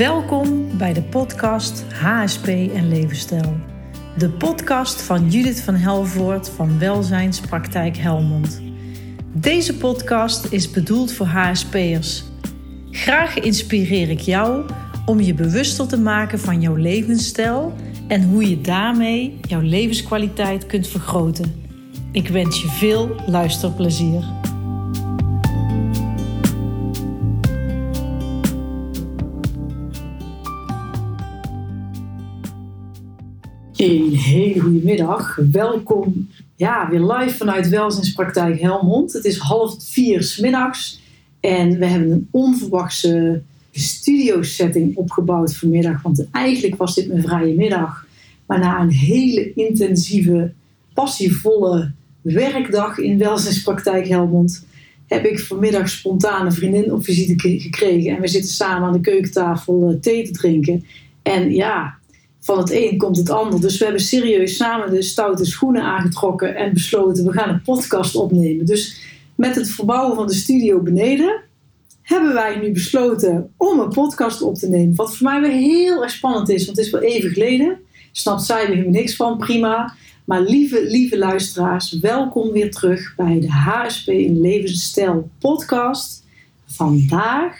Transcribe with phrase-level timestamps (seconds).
[0.00, 3.56] Welkom bij de podcast HSP en Levensstijl.
[4.16, 8.62] De podcast van Judith van Helvoort van Welzijnspraktijk Helmond.
[9.32, 12.24] Deze podcast is bedoeld voor HSP'ers.
[12.90, 14.70] Graag inspireer ik jou
[15.06, 17.74] om je bewuster te maken van jouw levensstijl
[18.08, 21.64] en hoe je daarmee jouw levenskwaliteit kunt vergroten.
[22.12, 24.39] Ik wens je veel luisterplezier.
[33.80, 35.38] Een hele goede middag.
[35.52, 39.12] Welkom ja, weer live vanuit Welzijnspraktijk Helmond.
[39.12, 41.00] Het is half vier s middags
[41.40, 46.02] en we hebben een onverwachte studio setting opgebouwd vanmiddag.
[46.02, 48.06] Want eigenlijk was dit mijn vrije middag.
[48.46, 50.52] Maar na een hele intensieve,
[50.94, 54.66] passievolle werkdag in Welzijnspraktijk Helmond
[55.06, 58.14] heb ik vanmiddag spontaan een vriendin op visite gekregen.
[58.14, 60.84] En we zitten samen aan de keukentafel eh, thee te drinken.
[61.22, 61.98] En ja,
[62.40, 63.60] van het een komt het ander.
[63.60, 68.16] Dus we hebben serieus samen de stoute schoenen aangetrokken en besloten we gaan een podcast
[68.16, 68.66] opnemen.
[68.66, 69.00] Dus
[69.34, 71.40] met het verbouwen van de studio beneden
[72.02, 74.94] hebben wij nu besloten om een podcast op te nemen.
[74.94, 77.78] Wat voor mij weer heel erg spannend is, want het is wel even geleden.
[78.12, 79.94] Snapt zij er helemaal niks van, prima.
[80.24, 86.24] Maar lieve, lieve luisteraars, welkom weer terug bij de HSP in Levensstijl podcast.
[86.66, 87.58] Vandaag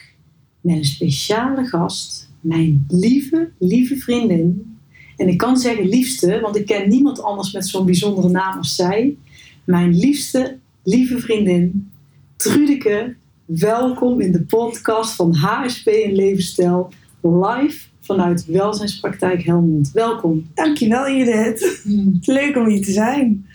[0.61, 4.77] met een speciale gast, mijn lieve, lieve vriendin.
[5.17, 8.75] En ik kan zeggen liefste, want ik ken niemand anders met zo'n bijzondere naam als
[8.75, 9.17] zij.
[9.65, 11.91] Mijn liefste, lieve vriendin,
[12.37, 13.15] Trudeke.
[13.45, 19.91] Welkom in de podcast van HSP in Levensstijl, live vanuit Welzijnspraktijk Helmond.
[19.93, 20.47] Welkom.
[20.55, 21.83] Dankjewel Judith.
[22.21, 23.47] Leuk om hier te zijn.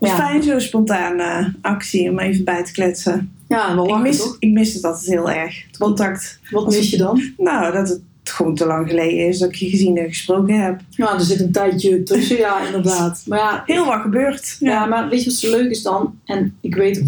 [0.00, 0.16] Ja.
[0.16, 3.32] Fijn zo'n spontane actie om even bij te kletsen.
[3.50, 4.36] Ja, wel ik, mis, toch?
[4.38, 5.64] ik mis het altijd heel erg.
[5.66, 6.40] Het contact.
[6.50, 7.22] Wat mis je dan?
[7.36, 10.80] Nou, dat het gewoon te lang geleden is dat ik je gezien en gesproken heb.
[10.90, 13.22] Ja, er zit een tijdje tussen, ja, inderdaad.
[13.26, 14.56] Maar ja, Heel wat gebeurd.
[14.60, 16.18] Ja, maar weet je wat zo leuk is dan?
[16.24, 17.02] En ik weet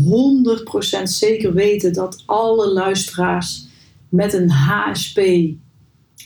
[1.01, 3.67] 100% zeker weten dat alle luisteraars
[4.09, 5.21] met een HSP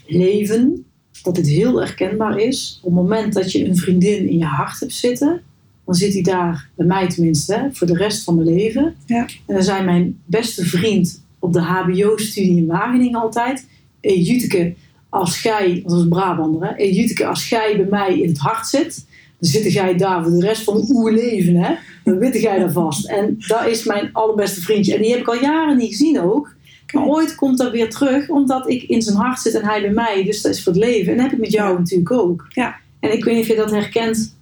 [0.06, 0.86] leven,
[1.22, 2.80] dat dit heel herkenbaar is.
[2.82, 5.42] Op het moment dat je een vriendin in je hart hebt zitten,
[5.86, 8.94] dan zit die daar, bij mij tenminste, hè, voor de rest van mijn leven.
[9.06, 9.26] Ja.
[9.46, 13.66] En dan zei mijn beste vriend op de HBO-studie in Wageningen altijd:
[14.00, 14.74] hey, Juteke,
[15.08, 16.74] als jij, dat was een Brabander, hè?
[16.74, 19.06] Hey, Juteke, als jij bij mij in het hart zit,
[19.38, 21.74] dan zit jij daar voor de rest van uw leven, hè?
[22.04, 23.06] Dan weet jij daar vast.
[23.06, 24.94] En dat is mijn allerbeste vriendje.
[24.94, 26.54] En die heb ik al jaren niet gezien ook.
[26.92, 29.90] Maar ooit komt dat weer terug, omdat ik in zijn hart zit en hij bij
[29.90, 30.24] mij.
[30.24, 31.10] Dus dat is voor het leven.
[31.10, 32.46] En dat heb ik met jou natuurlijk ook.
[32.48, 32.76] Ja.
[33.00, 34.35] En ik weet niet of je dat herkent.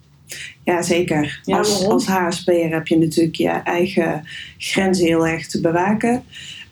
[0.64, 1.40] Ja, zeker.
[1.44, 4.24] Ja, als, als HSP'er heb je natuurlijk je eigen
[4.58, 6.22] grenzen heel erg te bewaken.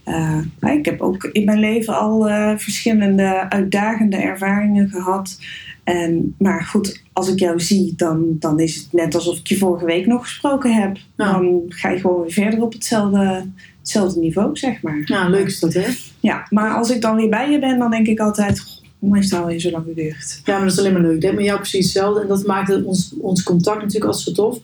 [0.05, 5.39] Eh, ik heb ook in mijn leven al eh, verschillende uitdagende ervaringen gehad.
[5.85, 9.57] En, maar goed, als ik jou zie, dan, dan is het net alsof ik je
[9.57, 10.97] vorige week nog gesproken heb.
[11.17, 11.33] Ja.
[11.33, 13.47] Dan ga je gewoon weer verder op hetzelfde,
[13.79, 15.03] hetzelfde niveau, zeg maar.
[15.05, 15.87] Ja, leuk is dat, hè?
[16.21, 18.82] Ja, maar als ik dan weer bij je ben, dan denk ik altijd...
[19.03, 20.41] "Goh, Hoe is het alweer zo lang geduurd?
[20.45, 21.17] Ja, maar dat is alleen maar leuk.
[21.17, 22.21] Ik heb met jou precies hetzelfde.
[22.21, 24.59] En dat maakt het ons, ons contact natuurlijk altijd zo tof.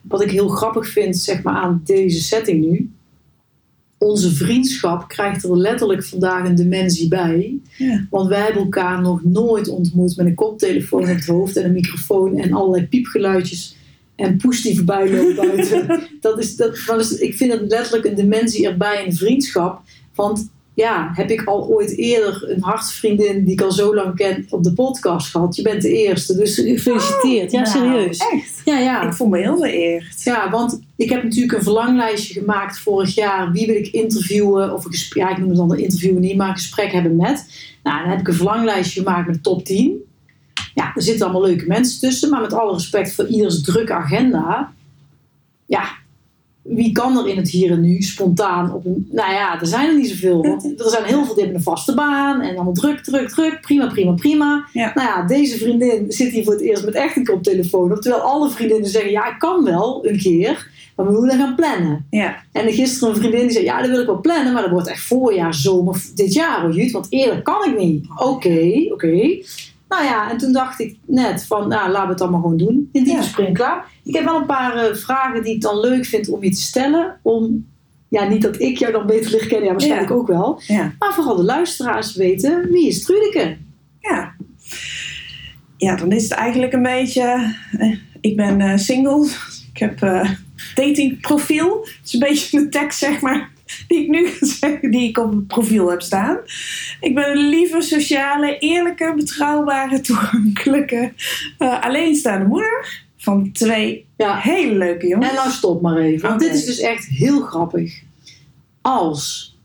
[0.00, 2.90] Wat ik heel grappig vind, zeg maar, aan deze setting nu.
[3.98, 7.58] Onze vriendschap krijgt er letterlijk vandaag een dimensie bij.
[7.76, 8.06] Ja.
[8.10, 11.72] Want wij hebben elkaar nog nooit ontmoet met een koptelefoon op het hoofd en een
[11.72, 13.76] microfoon en allerlei piepgeluidjes
[14.16, 16.00] en poes die voorbij loopt buiten.
[16.20, 19.82] dat is, dat, dat is, ik vind het letterlijk een dimensie erbij in vriendschap.
[20.14, 24.46] Want ja, heb ik al ooit eerder een hartsvriendin die ik al zo lang ken
[24.50, 25.56] op de podcast gehad.
[25.56, 27.50] Je bent de eerste, dus gefeliciteerd.
[27.50, 28.18] ja, Nou, serieus.
[28.18, 28.60] Echt?
[28.64, 29.02] Ja, ja.
[29.02, 30.22] Ik voel me heel vereerd.
[30.22, 33.52] Ja, want ik heb natuurlijk een verlanglijstje gemaakt vorig jaar.
[33.52, 34.72] Wie wil ik interviewen?
[34.74, 37.16] Of een gesprek, ja, ik noem het dan een interview niet, maar een gesprek hebben
[37.16, 37.46] met.
[37.82, 40.04] Nou, dan heb ik een verlanglijstje gemaakt met de top 10.
[40.74, 42.30] Ja, er zitten allemaal leuke mensen tussen.
[42.30, 44.72] Maar met alle respect voor ieders drukke agenda.
[45.66, 45.88] Ja,
[46.68, 49.08] wie kan er in het hier en nu spontaan op een...
[49.10, 50.42] Nou ja, er zijn er niet zoveel.
[50.42, 52.40] Want er zijn heel veel die hebben een vaste baan.
[52.40, 53.60] En allemaal druk, druk, druk.
[53.60, 54.68] Prima, prima, prima.
[54.72, 54.92] Ja.
[54.94, 58.00] Nou ja, deze vriendin zit hier voor het eerst met echt een koptelefoon op.
[58.00, 60.74] Terwijl alle vriendinnen zeggen, ja, ik kan wel een keer.
[60.96, 62.06] Maar we moeten gaan plannen.
[62.10, 62.36] Ja.
[62.52, 64.52] En gisteren een vriendin die zei, ja, dat wil ik wel plannen.
[64.52, 66.90] Maar dat wordt echt voorjaar, zomer, dit jaar hoor, Jut.
[66.90, 68.06] Want eerder kan ik niet.
[68.16, 69.38] Oké, oké.
[69.88, 72.88] Nou ja, en toen dacht ik net van, nou, laten we het maar gewoon doen.
[72.92, 73.22] In diepe Ja.
[73.22, 73.84] spring klaar.
[74.04, 76.60] Ik heb wel een paar eh, vragen die ik dan leuk vind om je te
[76.60, 77.18] stellen.
[77.22, 77.66] Om,
[78.08, 80.14] ja, niet dat ik jou dan beter leer kennen, ja, waarschijnlijk Ja.
[80.16, 80.60] ook wel.
[80.66, 80.92] Ja.
[80.98, 83.56] Maar vooral de luisteraars weten, wie is Trudeke?
[84.00, 84.34] Ja.
[85.76, 87.54] Ja, dan is het eigenlijk een beetje...
[87.78, 89.28] eh, ik ben eh, single.
[89.72, 89.98] Ik heb
[90.74, 91.68] datingprofiel.
[91.68, 93.50] Dat is een beetje de tekst, zeg maar.
[93.88, 96.38] die ik nu ga zeggen, die ik op mijn profiel heb staan.
[97.00, 101.12] Ik ben een lieve, sociale, eerlijke, betrouwbare, toegankelijke,
[101.58, 104.36] eh, alleenstaande moeder van twee Ja.
[104.38, 105.28] hele leuke jongens.
[105.28, 106.28] En nou stop maar even.
[106.28, 108.02] Want dit is dus echt heel grappig.
[108.80, 109.56] Als,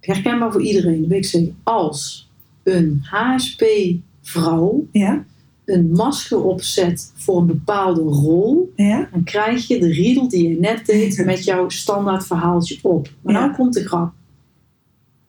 [0.00, 1.52] herkenbaar voor iedereen, weet ik zeker.
[1.62, 2.28] Als
[2.62, 5.24] een HSP-vrouw Ja,
[5.66, 10.58] een masker opzet voor een bepaalde rol, ja, dan krijg je de riedel die je
[10.60, 13.08] net deed met jouw standaard verhaaltje op.
[13.22, 13.40] Maar Ja.
[13.40, 14.12] nou komt de grap.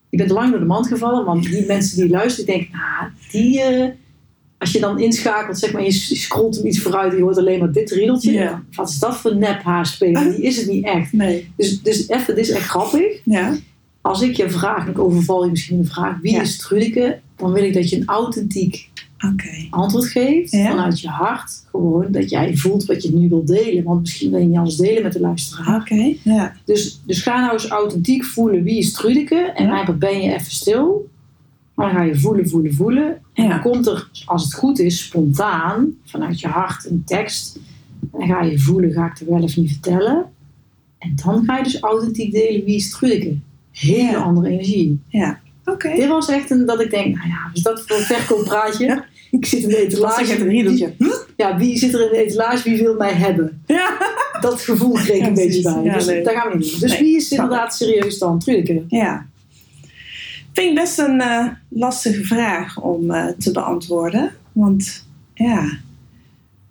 [0.10, 3.12] Je bent lang door de mand gevallen, want die mensen die luisteren, die denken, nou,
[3.32, 3.90] die, eh,
[4.58, 7.60] als je dan inschakelt, zeg maar, je scrolt hem iets vooruit en je hoort alleen
[7.60, 8.32] maar dit riedeltje.
[8.32, 8.64] Ja.
[8.76, 9.62] Wat is dat voor nep?
[9.64, 10.00] Want
[10.36, 11.14] die is het niet echt.
[11.14, 13.22] nee, Dus, dus even, dit is echt grappig.
[13.24, 13.58] ja,
[14.02, 17.20] Als ik je vraag, en ik overval je misschien een vraag, wie is Trudeke?
[17.36, 18.90] Dan wil ik dat je een authentiek
[19.70, 20.70] antwoord geeft Ja.
[20.70, 21.64] vanuit je hart.
[21.70, 23.84] Gewoon dat jij voelt wat je nu wilt delen.
[23.84, 25.82] Want misschien wil je niet alles delen met de luisteraar.
[25.82, 29.36] Oké, ja, Dus, dus ga nou eens authentiek voelen wie is Trudeke.
[29.36, 29.70] En Ja.
[29.70, 31.10] eigenlijk ben je even stil.
[31.76, 33.18] Dan ga je voelen, voelen, voelen.
[33.34, 33.50] En Ja.
[33.50, 37.60] dan komt er, als het goed is, spontaan vanuit je hart een tekst.
[38.02, 40.26] En dan ga je voelen, ga ik er wel of niet vertellen.
[40.98, 43.36] En dan ga je dus authentiek delen wie is Trudeke.
[43.72, 44.18] Hele Ja.
[44.22, 45.00] andere energie.
[45.76, 48.86] Dit was echt een dat ik denk, nou ja, is dat voor een verkooppraatje?
[48.86, 49.06] Ja.
[49.32, 50.40] Ik zit in de etalage.
[50.40, 50.94] een riedeltje.
[51.38, 52.70] Ja, wie zit er in de etalage?
[52.70, 53.62] Wie wil mij hebben?
[53.66, 53.98] Ja,
[54.42, 55.84] Dat gevoel kreeg ik Ja, een beetje bij.
[55.84, 56.80] Ja, dus daar gaan we niet.
[56.80, 58.40] Dus Nee, wie is inderdaad serieus dan?
[58.40, 58.84] Trudeke.
[58.88, 59.26] ja.
[60.54, 64.32] Vind ik best een eh, lastige vraag om eh, te beantwoorden.
[64.52, 65.78] Want ja,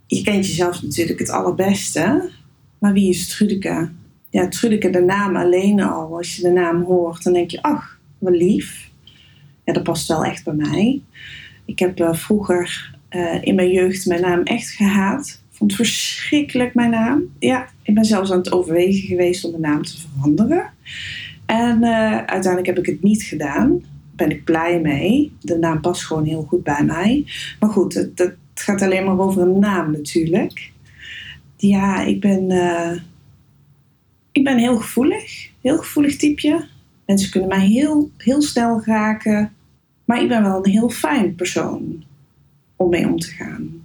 [0.06, 2.31] je kent jezelf natuurlijk het allerbeste.
[2.78, 3.88] Maar wie is Trudeke?
[4.31, 6.16] Ja, Trudeke, de naam alleen al.
[6.16, 7.95] Als je de naam hoort, dan denk je, ach,
[8.31, 8.90] wat lief.
[9.64, 11.02] Ja, dat past wel echt bij mij.
[11.64, 15.43] Ik heb eh, vroeger eh, in mijn jeugd mijn naam echt gehaat.
[15.50, 17.23] Vond verschrikkelijk, mijn naam.
[17.38, 20.70] Ja, ik ben zelfs aan het overwegen geweest om mijn naam te veranderen.
[21.46, 23.81] En eh, uiteindelijk heb ik het niet gedaan.
[24.17, 25.32] Ben ik blij mee.
[25.40, 27.25] De naam past gewoon heel goed bij mij.
[27.61, 30.72] Maar goed, het, het gaat alleen maar over een naam natuurlijk.
[31.56, 32.50] Ja, ik ben,
[34.32, 35.50] ik ben heel gevoelig.
[35.61, 36.67] Heel gevoelig typeje.
[37.06, 39.53] Mensen kunnen mij heel, heel snel raken.
[40.05, 42.05] Maar ik ben wel een heel fijn persoon
[42.76, 43.85] om mee om te gaan.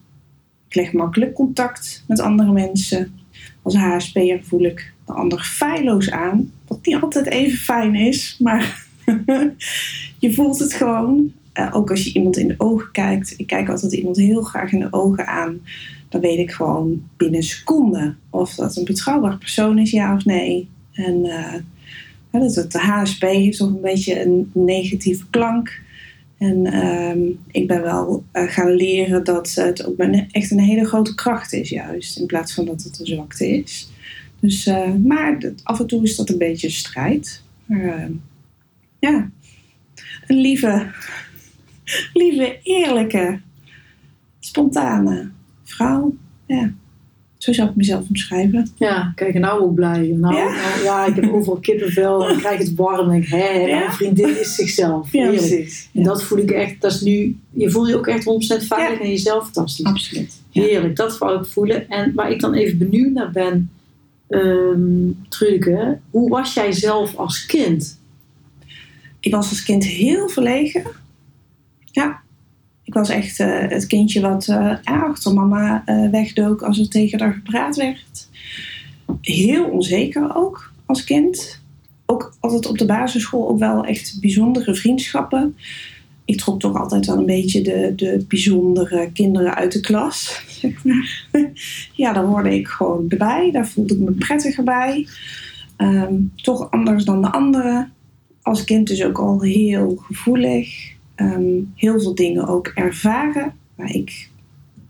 [0.68, 3.20] Ik leg makkelijk contact met andere mensen.
[3.62, 6.52] Als HSP'er voel ik de ander feilloos aan.
[6.68, 8.88] Wat niet altijd even fijn is, maar
[10.20, 11.32] je voelt het gewoon.
[11.54, 13.34] Eh, ook als je iemand in de ogen kijkt.
[13.38, 15.62] Ik kijk altijd iemand heel graag in de ogen aan.
[16.10, 20.70] Dan weet ik gewoon binnen seconden of dat een betrouwbaar persoon is, ja of nee.
[20.94, 21.54] En eh,
[22.32, 25.82] ja, dat het, HSP heeft toch een beetje een negatieve klank.
[26.38, 27.20] En ehm,
[27.52, 30.00] ik ben wel eh, gaan leren dat het ook
[30.32, 32.18] echt een hele grote kracht is, juist.
[32.18, 33.90] In plaats van dat het een zwakte is.
[34.40, 37.44] Dus, eh, maar af en toe is dat een beetje een strijd.
[37.66, 38.10] Maar eh,
[39.00, 39.32] ja,
[40.28, 40.92] een lieve,
[42.14, 43.42] lieve, eerlijke,
[44.40, 45.32] spontane
[45.64, 46.16] vrouw.
[46.46, 46.74] Ja,
[47.44, 48.68] zo zou ik mezelf omschrijven.
[48.76, 50.00] Ja, kijk, nou ook blij.
[50.20, 50.44] Nou, Ja?
[50.44, 53.10] nou, ja, ik heb overal kippenvel en ik krijg het warm.
[53.10, 53.80] En ik, Ja?
[53.80, 55.12] mijn vriendin is zichzelf.
[55.12, 55.38] Heerlijk.
[55.38, 55.90] precies.
[55.94, 58.98] En dat voel ik echt, dat is nu, je voelt je ook echt 100% veilig
[58.98, 59.04] Ja.
[59.04, 59.86] en jezelf fantastisch.
[59.86, 60.34] Absoluut.
[60.50, 60.62] Ja.
[60.62, 61.90] Heerlijk, dat wou ik voelen.
[61.90, 63.70] En waar ik dan even benieuwd naar ben,
[65.30, 68.00] Trudeke, hoe was jij zelf als kind?
[69.20, 70.84] Ik was als kind heel verlegen.
[71.86, 72.22] Ja.
[72.92, 77.20] Ik was echt eh, het kindje wat eh, achter mama eh, wegdook als er tegen
[77.20, 78.30] haar gepraat werd.
[79.22, 81.62] Heel onzeker ook als kind.
[82.06, 85.56] Ook altijd op de basisschool ook wel echt bijzondere vriendschappen.
[86.26, 90.42] Ik trok toch altijd wel een beetje de, de bijzondere kinderen uit de klas.
[91.94, 93.52] Ja, daar hoorde ik gewoon erbij.
[93.52, 95.08] Daar voelde ik me prettiger bij.
[95.78, 97.94] Ehm, toch anders dan de anderen
[98.42, 101.00] als kind dus ook al heel gevoelig.
[101.22, 103.54] Ehm, heel veel dingen ook ervaren.
[103.76, 104.30] Maar ik,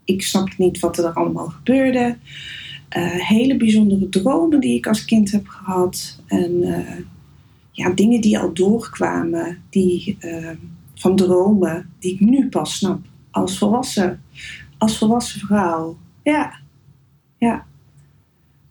[0.04, 2.18] ik snapte niet wat er allemaal gebeurde.
[2.90, 6.20] Eh, hele bijzondere dromen die ik als kind heb gehad.
[6.28, 6.98] En eh,
[7.72, 9.58] ja, dingen die al doorkwamen.
[9.70, 10.50] Die, eh,
[10.96, 13.00] van dromen die ik nu pas snap.
[13.32, 14.22] Als volwassen,
[14.78, 15.98] als volwassen vrouw.
[16.24, 16.60] Ja,
[17.38, 17.66] ja.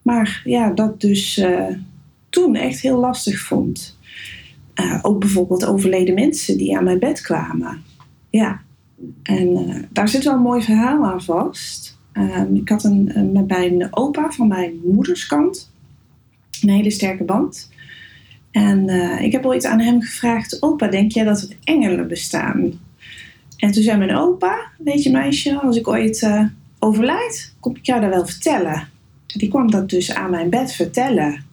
[0.02, 1.74] Maar ja, dat dus eh,
[2.28, 3.98] toen echt heel lastig vond.
[4.80, 7.82] Eh, ook bijvoorbeeld overleden mensen die aan mijn bed kwamen.
[8.30, 8.60] Ja,
[9.22, 11.98] en eh, daar zit wel een mooi verhaal aan vast.
[12.12, 15.70] Ehm, ik had een, een, bij een opa van mijn moederskant
[16.62, 17.70] een hele sterke band.
[18.50, 22.72] En eh, ik heb ooit aan hem gevraagd: Opa, denk jij dat er engelen bestaan?
[23.56, 26.30] En toen zei mijn opa: Weet je, meisje, als ik ooit
[26.78, 28.88] overlijd, kom ik jou dat wel vertellen.
[29.26, 31.44] Die kwam dat dus aan mijn bed vertellen.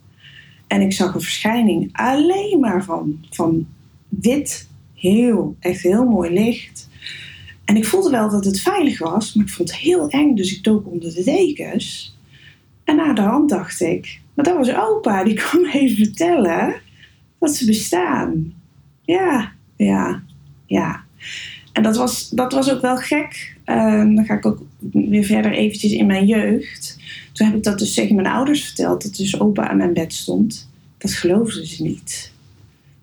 [0.68, 3.68] En ik zag een verschijning alleen maar van, van
[4.10, 6.90] wit, heel, echt heel mooi licht.
[7.66, 10.56] En ik voelde wel dat het veilig was, maar ik vond het heel eng, dus
[10.58, 12.18] ik dook onder de dekens.
[12.84, 16.82] En na de hand dacht ik, maar dat was opa, die kwam even vertellen
[17.40, 18.54] dat ze bestaan.
[19.02, 20.24] Ja, ja,
[20.66, 21.04] ja.
[21.72, 23.57] En dat was, dat was ook wel gek.
[23.70, 26.98] Uh, dan ga ik ook weer verder eventjes in mijn jeugd.
[27.34, 30.14] Toen heb ik dat dus tegen mijn ouders verteld, dat dus opa aan mijn bed
[30.14, 30.70] stond.
[30.98, 32.32] Dat geloofden ze niet.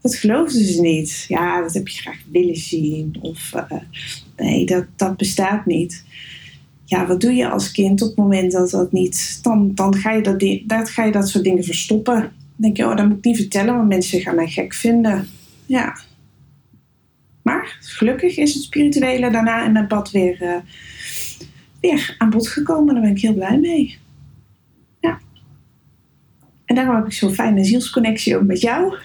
[0.00, 1.24] Dat geloofden ze niet.
[1.28, 3.16] Ja, dat heb je graag willen zien.
[3.20, 3.78] Of uh,
[4.36, 6.04] nee, dat, dat bestaat niet.
[6.84, 9.38] Ja, wat doe je als kind op het moment dat dat niet...
[9.42, 12.14] Dan, dan ga, je dat, dat, ga je dat soort dingen verstoppen.
[12.14, 15.28] Dan denk je, oh, dat moet ik niet vertellen, want mensen gaan mij gek vinden.
[15.66, 15.98] Ja.
[17.44, 20.56] Maar gelukkig is het spirituele daarna in mijn pad weer, uh,
[21.80, 22.94] weer aan bod gekomen.
[22.94, 23.98] Daar ben ik heel blij mee.
[25.00, 25.18] Ja.
[26.64, 28.96] En daarom heb ik zo'n fijne zielsconnectie ook met jou.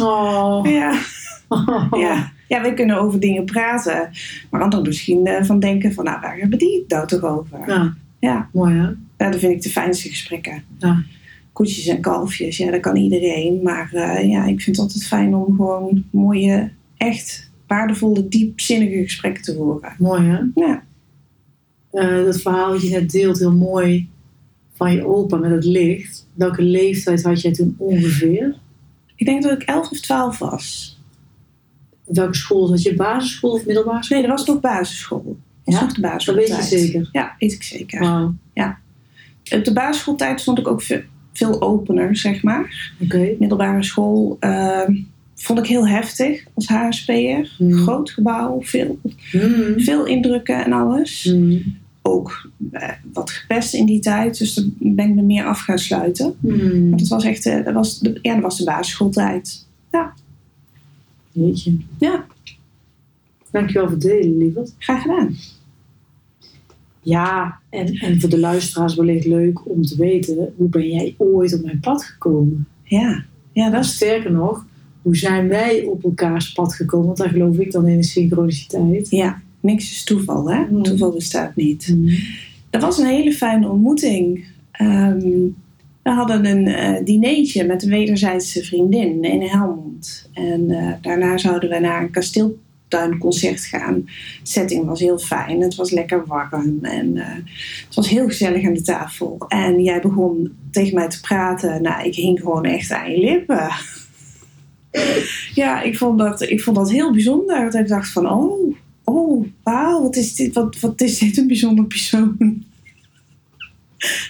[0.00, 0.66] Oh.
[0.66, 1.00] Ja.
[2.06, 2.32] ja.
[2.48, 4.10] Ja, we kunnen over dingen praten.
[4.50, 7.58] Maar anderen misschien uh, van denken van, nou, waar hebben die het nou toch over?
[7.66, 7.94] Ja.
[8.20, 8.48] Ja.
[8.52, 8.86] Mooi hè?
[9.16, 10.64] ja, dat vind ik de fijnste gesprekken.
[10.78, 11.02] Ja.
[11.52, 13.62] Koetjes en kalfjes, ja, dat kan iedereen.
[13.62, 19.42] Maar uh, ja, ik vind het altijd fijn om gewoon mooie, echt waardevolle, diepzinnige gesprekken
[19.42, 19.92] te voeren.
[19.98, 20.38] Mooi hè?
[20.54, 20.82] Ja.
[21.92, 24.08] Uh, dat verhaal dat je net deelt, heel mooi,
[24.72, 26.26] van je opa met het licht.
[26.34, 28.54] Welke leeftijd had jij toen ongeveer?
[29.16, 30.98] Ik denk dat ik 11 of 12 was.
[32.04, 32.94] Welke school had je?
[32.94, 34.18] Basisschool of middelbare school?
[34.18, 35.24] Nee, dat was nog basisschool.
[35.64, 35.80] Dat Ja?
[35.80, 36.48] was nog de Dat basisschooltijd.
[36.70, 37.08] weet je zeker.
[37.12, 38.00] Ja, weet ik zeker.
[38.00, 38.34] Wauw.
[39.54, 41.00] Op de basisschooltijd stond ik ook veel,
[41.32, 42.92] veel opener, zeg maar.
[43.00, 43.34] Oké.
[43.38, 44.96] Middelbare school ehm,
[45.40, 47.54] vond ik heel heftig als HSP'er.
[47.56, 47.72] Hmm.
[47.72, 48.98] Groot gebouw, veel,
[49.30, 49.80] Hmm.
[49.80, 51.22] veel indrukken en alles.
[51.22, 51.76] Hmm.
[52.02, 55.78] Ook eh, wat gepest in die tijd, dus daar ben ik me meer af gaan
[55.78, 56.34] sluiten.
[56.40, 56.88] Hmm.
[56.88, 59.66] Maar dat was echt, eh, dat was de, ja, dat was de basisschooltijd.
[61.32, 61.76] Jeetje.
[61.98, 62.26] Ja,
[63.50, 64.72] Dankjewel voor het delen, lieverd.
[64.78, 65.36] graag gedaan.
[67.02, 71.54] Ja, en, en voor de luisteraars wellicht leuk om te weten, hoe ben jij ooit
[71.54, 72.66] op mijn pad gekomen?
[72.82, 74.66] Ja, ja Dat is sterker nog,
[75.08, 77.06] hoe zijn wij op elkaars pad gekomen?
[77.06, 79.10] Want daar geloof ik dan in de synchroniciteit.
[79.10, 80.64] ja, niks is toeval, hè?
[80.64, 80.82] Hmm.
[80.82, 81.96] Toeval bestaat niet.
[82.70, 84.44] Dat was een hele fijne ontmoeting.
[84.70, 85.20] Ehm,
[86.02, 90.30] we hadden een eh dinertje met een wederzijdse vriendin in Helmond.
[90.32, 93.94] En eh, daarna zouden we naar een kasteeltuinconcert gaan.
[94.04, 94.10] De
[94.42, 95.60] setting was heel fijn.
[95.60, 96.78] Het was lekker warm.
[96.82, 97.34] En eh,
[97.86, 99.36] het was heel gezellig aan de tafel.
[99.48, 101.82] En jij begon tegen mij te praten.
[101.82, 103.68] Nou, ik hing gewoon echt aan je lippen.
[105.54, 107.64] Ja, ik vond, dat, ik vond dat heel bijzonder.
[107.64, 111.46] Dat ik dacht van, oh, oh, wauw, wat is dit, wat, wat is dit een
[111.46, 112.36] bijzonder persoon.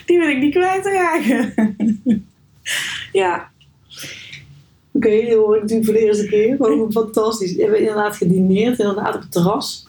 [0.06, 1.54] Die wil ik niet kwijtraken.
[3.12, 3.50] ja,
[4.98, 6.56] Oké, die hoor ik natuurlijk voor de eerste keer.
[6.56, 7.54] Gewoon fantastisch.
[7.54, 9.86] We hebben inderdaad gedineerd, inderdaad op het terras.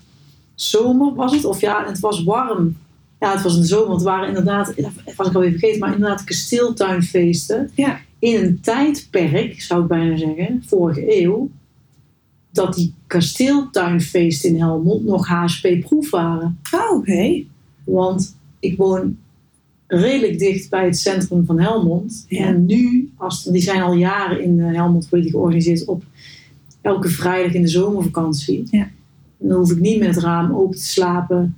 [0.56, 2.78] Zomer was het, of ja, het was warm.
[3.20, 5.80] Ja, het was in de zomer, want het waren inderdaad, dat was ik alweer vergeten,
[5.80, 7.72] maar inderdaad kasteeltuinfeesten.
[7.76, 8.00] Ja.
[8.20, 11.50] In een tijdperk, zou ik bijna zeggen, vorige eeuw,
[12.52, 16.60] dat die kasteeltuinfeesten in Helmond nog HSP-proef waren.
[16.72, 17.44] oh, oké.
[17.84, 19.18] Want ik woon
[19.88, 22.26] redelijk dicht bij het centrum van Helmond.
[22.28, 22.46] Ja.
[22.46, 26.04] En nu, als, die zijn al jaren in eh, Helmond die georganiseerd op
[26.82, 28.64] elke vrijdag in de zomervakantie.
[28.72, 28.90] Ja.
[29.38, 31.56] Dan hoef ik niet met het raam open te slapen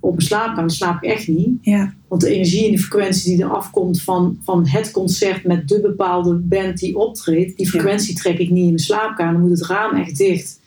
[0.00, 0.60] op mijn slaapkamer.
[0.60, 1.48] Dan slaap ik echt niet.
[1.60, 5.68] Ja, Want de energie en de frequentie die er afkomt van, van het concert met
[5.68, 9.32] de bepaalde band die optreedt, die frequentie trek ik niet in mijn slaapkamer.
[9.32, 10.60] Dan moet het raam echt dicht.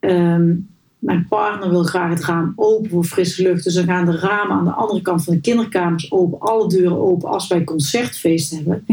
[0.00, 0.54] Ehm,
[0.98, 3.64] mijn partner wil graag het raam open voor frisse lucht.
[3.64, 6.98] Dus dan gaan de ramen aan de andere kant van de kinderkamers open, alle deuren
[6.98, 8.84] open als wij concertfeest hebben.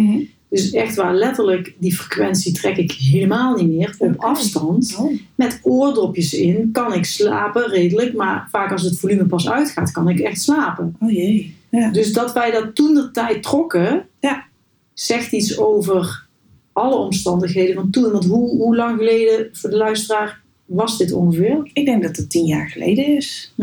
[0.51, 4.95] Dus echt waar, letterlijk, die frequentie trek ik helemaal niet meer op afstand.
[4.99, 9.91] Oh, Met oordopjes in kan ik slapen redelijk, maar vaak als het volume pas uitgaat,
[9.91, 10.95] kan ik echt slapen.
[10.99, 11.55] oh jee.
[11.69, 11.91] Ja.
[11.91, 14.45] Dus dat wij dat toen de tijd trokken, Ja.
[14.93, 16.25] zegt iets over
[16.73, 18.11] alle omstandigheden van toen.
[18.11, 21.69] Want hoe, hoe lang geleden, voor de luisteraar, was dit ongeveer?
[21.73, 23.53] Ik denk dat het tien jaar geleden is.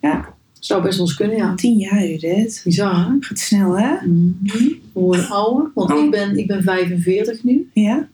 [0.00, 0.34] Ja.
[0.62, 1.54] Zou best wel eens kunnen, ja.
[1.54, 2.60] Tien jaar, Judith.
[2.64, 3.16] Bizar, hè?
[3.20, 3.94] Gaat snel, hè?
[4.42, 6.04] We worden ouder, want Oh.
[6.04, 7.70] ik, ben, ik ben 45 nu.
[7.72, 8.08] Ja.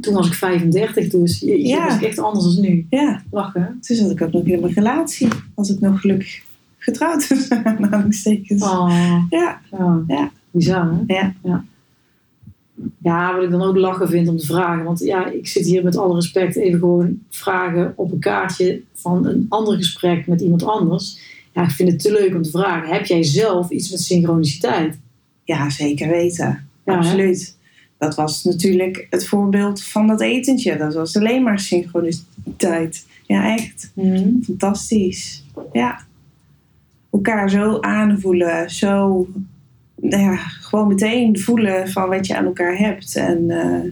[0.00, 1.86] Toen was ik 35, dus je, je Ja.
[1.86, 2.86] was echt anders dan nu.
[2.90, 3.22] Ja.
[3.30, 3.78] Lachen?
[3.80, 5.28] Toen zat ik ook nog in mijn relatie.
[5.54, 6.40] Was ik nog gelukkig
[6.78, 7.28] getrouwd.
[7.28, 8.62] tussen aanhalingstekens.
[8.62, 9.60] Oh, Ja.
[9.70, 10.02] ja.
[10.06, 10.30] Ja.
[10.50, 11.14] Bizar, hè?
[11.14, 11.34] Ja.
[11.42, 11.64] ja.
[13.02, 14.84] Ja, wat ik dan ook lachen vind om te vragen.
[14.84, 19.26] Want ja, ik zit hier met alle respect even gewoon vragen op een kaartje van
[19.26, 21.18] een ander gesprek met iemand anders.
[21.52, 22.94] Ja, ik vind het te leuk om te vragen.
[22.94, 24.98] Heb jij zelf iets met synchroniciteit?
[25.44, 26.68] Ja, zeker weten.
[26.84, 26.98] Ja, hè?
[26.98, 27.56] Absoluut.
[27.98, 30.76] dat was natuurlijk het voorbeeld van dat etentje.
[30.76, 33.06] Dat was alleen maar synchroniciteit.
[33.26, 33.92] Ja, echt.
[34.42, 35.44] Fantastisch.
[35.72, 36.00] Ja.
[37.10, 38.70] Elkaar zo aanvoelen.
[38.70, 39.26] Zo
[40.00, 43.16] nou ja, gewoon meteen voelen van wat je aan elkaar hebt.
[43.16, 43.90] En eh,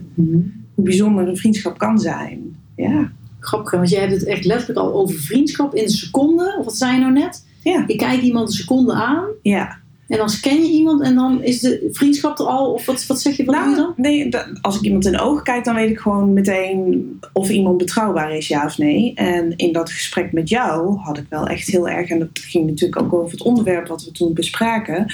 [0.73, 2.57] hoe bijzonder een vriendschap kan zijn.
[2.75, 3.11] Ja.
[3.39, 6.55] Grappig, want jij hebt het echt letterlijk al over vriendschap in de seconde.
[6.59, 7.45] Of wat zei je nou net?
[7.63, 7.83] Ja.
[7.87, 9.25] Je kijkt iemand een seconde aan.
[9.41, 9.77] Ja.
[10.07, 12.73] En dan scan je iemand en dan is de vriendschap er al.
[12.73, 13.45] Of wat, wat zeg je?
[13.45, 13.93] Wat je Nou, dan?
[13.97, 17.49] nee, da- als ik iemand in de ogen kijk, dan weet ik gewoon meteen of
[17.49, 19.13] iemand betrouwbaar is, ja of nee.
[19.15, 22.65] En in dat gesprek met jou had ik wel echt heel erg, en dat ging
[22.67, 25.13] natuurlijk ook over het onderwerp wat we toen bespraken.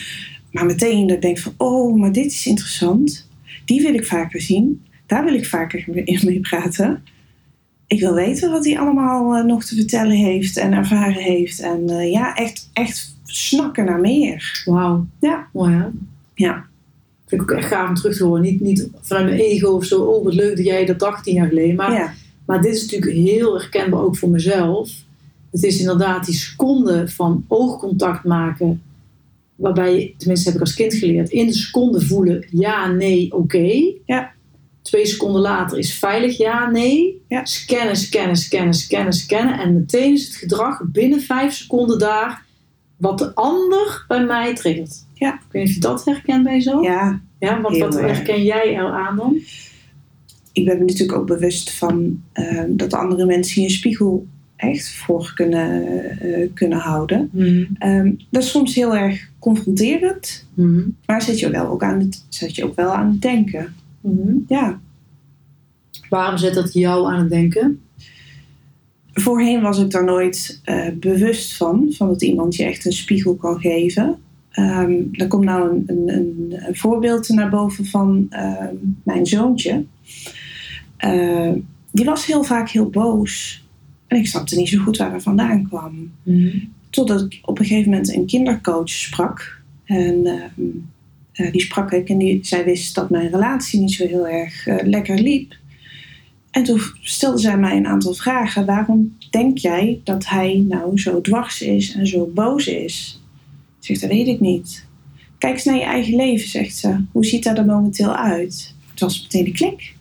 [0.52, 3.28] Maar meteen dat ik denk van, oh, maar dit is interessant.
[3.66, 4.86] Die wil ik vaker zien.
[5.06, 5.84] Daar wil ik vaker
[6.24, 7.04] mee praten.
[7.88, 11.60] Ik wil weten wat hij allemaal eh, nog te vertellen heeft en ervaren heeft.
[11.60, 14.64] En eh, ja, echt, echt snakken naar meer.
[14.66, 15.06] Wauw.
[15.20, 15.48] Ja.
[16.34, 16.66] Ja.
[17.26, 18.42] Vind ik ook echt gaaf om terug te horen.
[18.42, 20.02] Niet, niet vanuit mijn ego of zo.
[20.02, 21.76] Oh, wat leuk dat jij dat dacht tien jaar geleden.
[21.76, 22.14] Maar, ja.
[22.46, 24.92] maar dit is natuurlijk heel herkenbaar ook voor mezelf.
[25.52, 28.82] Het is inderdaad die seconde van oogcontact maken.
[29.56, 33.94] Waarbij tenminste heb ik als kind geleerd, in de seconde voelen ja, nee, oké.
[34.06, 34.34] Ja.
[34.86, 37.22] Twee seconden later is veilig ja, nee.
[37.28, 37.46] Ja.
[37.46, 39.60] Scannen, scannen, scannen, scannen, scannen.
[39.60, 42.44] En meteen is het gedrag binnen vijf seconden daar
[42.98, 45.06] wat de ander bij mij triggert.
[45.14, 45.34] Ja.
[45.34, 46.82] Ik weet niet of je dat herkent bij zo.
[46.82, 49.42] ja, Ja, wat, Heel wat herken jij er aan dan?
[50.56, 55.32] ik ben me natuurlijk ook bewust van eh, dat andere mensen je spiegel echt voor
[55.36, 55.88] kunnen,
[56.20, 57.30] eh, kunnen houden.
[57.78, 60.48] Ehm, dat is soms heel erg confronterend,
[61.06, 63.76] maar zet je wel ook aan het, zet je ook wel aan het denken.
[64.48, 64.80] Ja.
[66.10, 67.82] Waarom zet dat jou aan het denken?
[69.14, 73.36] Voorheen was ik daar nooit eh, bewust van, van dat iemand je echt een spiegel
[73.36, 74.18] kan geven.
[74.50, 79.86] Ehm er komt nou een, een, een, een voorbeeld naar boven van ehm, mijn zoontje.
[80.98, 81.52] Eh,
[81.92, 83.64] die was heel vaak heel boos.
[84.08, 86.12] En ik snapte niet zo goed waar dat vandaan kwam.
[86.90, 89.62] Totdat ik op een gegeven moment een kindercoach sprak.
[89.86, 90.68] En ehm,
[91.36, 94.68] eh, die sprak ik en die, zij wist dat mijn relatie niet zo heel erg
[94.68, 95.56] eh, lekker liep.
[96.52, 98.66] En toen stelde zij mij een aantal vragen.
[98.66, 103.22] Waarom denk jij dat hij nou zo dwars is en zo boos is?
[103.80, 104.86] Ik zeg, dat weet ik niet.
[105.38, 107.06] Kijk eens naar je eigen leven, zegt ze.
[107.12, 108.74] Hoe ziet dat er momenteel uit?
[108.92, 109.94] Het was meteen de klik.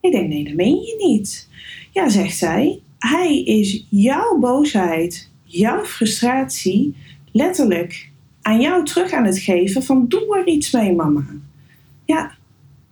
[0.00, 1.48] Ik denk, nee, dat meen je niet.
[1.92, 2.78] Ja, zegt zij.
[2.98, 6.94] Hij is jouw boosheid, jouw frustratie
[7.32, 8.10] letterlijk
[8.44, 11.24] aan jou terug aan het geven van doe er iets mee mama.
[12.04, 12.34] Ja,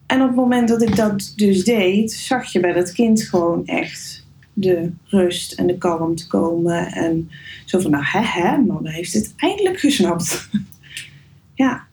[0.07, 3.67] en op het moment dat ik dat dus deed, zag je bij dat kind gewoon
[3.67, 6.87] echt de rust en de kalmte komen.
[6.93, 7.31] En
[7.65, 10.49] zo van, nou hè hè, mama heeft het eindelijk gesnapt.
[11.55, 11.87] ja,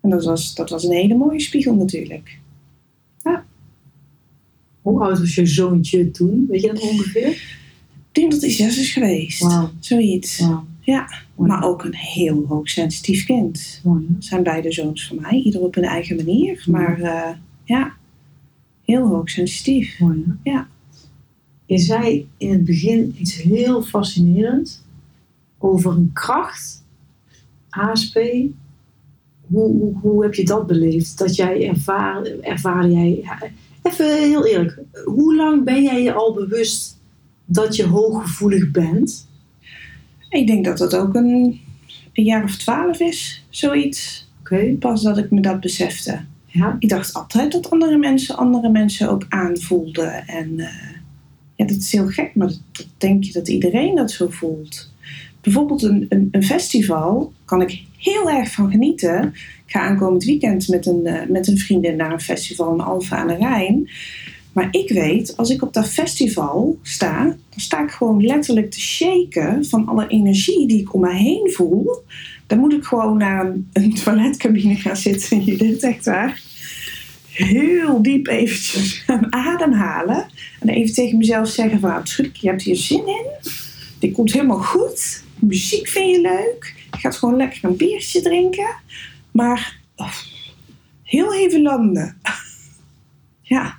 [0.00, 2.38] en dat was, dat was een hele mooie spiegel natuurlijk.
[4.82, 6.46] Hoe oud was je zoontje toen?
[6.48, 7.28] Weet je dat ongeveer?
[7.28, 9.46] Ik denk dat hij zes is geweest.
[9.80, 10.42] Zoiets.
[10.86, 11.50] Ja, Mooi.
[11.50, 13.80] maar ook een heel hoogsensitief kind.
[13.84, 16.64] Mooi, zijn beide zoons van mij, ieder op hun eigen manier.
[16.70, 17.30] Maar eh,
[17.64, 17.96] ja,
[18.84, 19.98] heel hoogsensitief.
[19.98, 20.50] Mooi, hè?
[20.50, 20.68] Ja.
[21.64, 24.82] Je zei in het begin iets heel fascinerends
[25.58, 26.84] over een kracht,
[27.68, 28.14] ASP.
[29.46, 31.18] Hoe, hoe, hoe heb je dat beleefd?
[31.18, 33.24] Dat jij ervaar, ervaarde jij.
[33.82, 36.98] Even heel eerlijk, hoe lang ben jij je al bewust
[37.44, 39.25] dat je hooggevoelig bent?
[40.28, 41.60] Ik denk dat dat ook een,
[42.12, 44.28] een jaar of twaalf is, zoiets.
[44.40, 46.20] Oké, Pas dat ik me dat besefte.
[46.46, 46.76] ja.
[46.78, 50.26] Ik dacht altijd dat andere mensen andere mensen ook aanvoelden.
[50.26, 50.66] En eh,
[51.54, 54.92] ja, dat is heel gek, maar dat, dat denk je dat iedereen dat zo voelt.
[55.40, 59.24] Bijvoorbeeld een, een, een festival kan ik heel erg van genieten.
[59.66, 63.16] Ik ga aankomend weekend met een, eh, met een vriendin naar een festival in Alphen
[63.16, 63.90] aan de Rijn.
[64.56, 68.80] Maar ik weet, als ik op dat festival sta, dan sta ik gewoon letterlijk te
[68.80, 72.04] shaken van alle energie die ik om me heen voel.
[72.46, 76.40] Dan moet ik gewoon naar een, toiletcabine gaan zitten, Judith, echt waar.
[77.30, 80.26] Heel diep eventjes ademhalen.
[80.60, 83.50] En even tegen mezelf zeggen van, "Nou, Schut, je hebt hier zin in.
[83.98, 85.22] Dit komt helemaal goed.
[85.38, 86.74] Muziek vind je leuk.
[86.90, 88.74] Je gaat gewoon lekker een biertje drinken.
[89.30, 90.12] Maar oh,
[91.02, 92.20] heel even landen.
[93.42, 93.78] ja.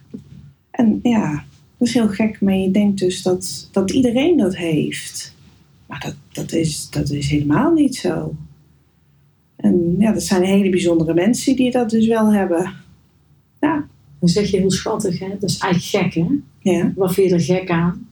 [0.78, 1.44] En ja,
[1.78, 2.42] dat is heel gek.
[2.42, 5.36] Maar je denkt dus dat, dat iedereen dat heeft.
[5.86, 8.36] Maar dat, dat, is, dat is helemaal niet zo.
[9.56, 12.74] En ja, dat zijn hele bijzondere mensen die dat dus wel hebben.
[14.20, 15.28] Dan zeg je heel schattig, hè?
[15.40, 16.28] Dat is eigenlijk gek, hè?
[16.72, 16.94] Ja.
[16.96, 18.08] Wat vind je er gek aan?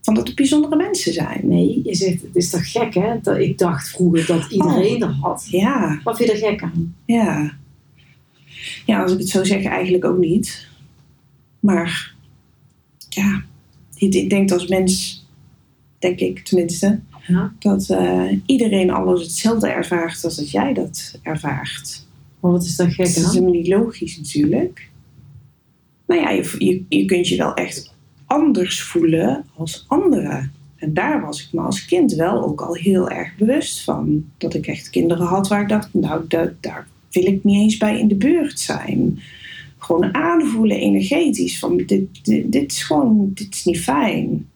[0.00, 1.40] Van dat het bijzondere mensen zijn.
[1.42, 3.20] Nee, je zegt, het is toch gek, hè?
[3.22, 5.46] Dat, ik dacht vroeger dat iedereen dat had.
[5.50, 6.94] Ja, Wat vind je er gek aan?
[7.06, 7.52] ja.
[8.86, 10.68] Ja, als ik het zo zeg, eigenlijk ook niet.
[11.64, 12.14] Maar
[13.08, 13.42] ja,
[13.94, 15.24] ik denk als mens,
[15.98, 17.52] denk ik tenminste, Ja.
[17.58, 22.06] dat eh, iedereen alles hetzelfde ervaart als dat jij dat ervaart.
[22.40, 24.88] Maar wat is daar gek Dat is helemaal niet logisch natuurlijk.
[26.06, 27.94] Nou ja, je, je, je kunt je wel echt
[28.26, 30.52] anders voelen als anderen.
[30.76, 34.24] En daar was ik me als kind wel ook al heel erg bewust van.
[34.38, 37.76] Dat ik echt kinderen had waar ik dacht, nou, da- daar wil ik niet eens
[37.76, 39.18] bij in de buurt zijn.
[39.84, 44.46] Gewoon aanvoelen energetisch van dit, dit, dit is gewoon, dit is niet fijn.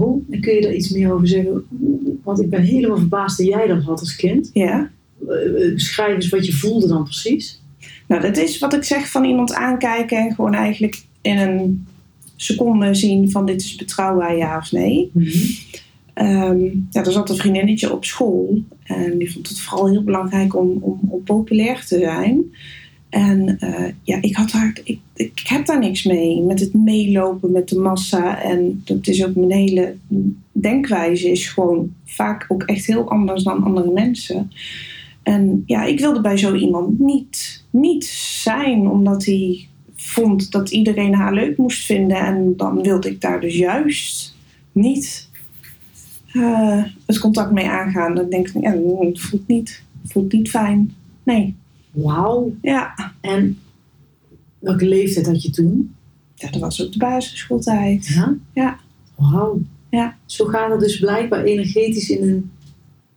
[0.00, 1.64] Oh, en kun je daar iets meer over zeggen?
[2.22, 4.50] Want ik ben helemaal verbaasd dat jij dat had als kind.
[4.52, 4.90] Ja.
[5.28, 7.62] Eh, eh, Beschrijf eens wat je voelde dan precies.
[8.08, 11.86] Nou, dat is wat ik zeg van iemand aankijken en gewoon eigenlijk in een
[12.36, 15.10] seconde zien van dit is betrouwbaar ja of nee.
[16.14, 20.56] Ehm, ja, er zat een vriendinnetje op school en die vond het vooral heel belangrijk
[20.56, 22.44] om, om, om populair te zijn.
[23.12, 27.52] En eh, ja, ik, had daar, ik, ik heb daar niks mee met het meelopen
[27.52, 28.42] met de massa.
[28.42, 29.96] En dat is ook mijn hele
[30.52, 34.50] denkwijze is gewoon vaak ook echt heel anders dan andere mensen.
[35.22, 38.04] En ja, ik wilde bij zo iemand niet, niet
[38.42, 42.16] zijn, omdat hij vond dat iedereen haar leuk moest vinden.
[42.16, 44.36] En dan wilde ik daar dus juist
[44.72, 45.28] niet
[46.32, 48.14] eh, het contact mee aangaan.
[48.14, 48.76] Dan denk ik, ja,
[49.12, 50.94] voelt niet, voelt niet fijn.
[51.22, 51.54] Nee,
[51.92, 52.54] Wauw.
[52.62, 53.12] ja.
[53.20, 53.58] En
[54.58, 55.94] welke leeftijd had je toen?
[56.34, 58.06] ja, dat was ook de basisschooltijd.
[58.06, 58.34] Ja?
[58.52, 58.78] Ja.
[59.14, 59.60] Wauw.
[59.90, 60.16] Ja.
[60.26, 62.50] Zo gaat het dus blijkbaar energetisch in een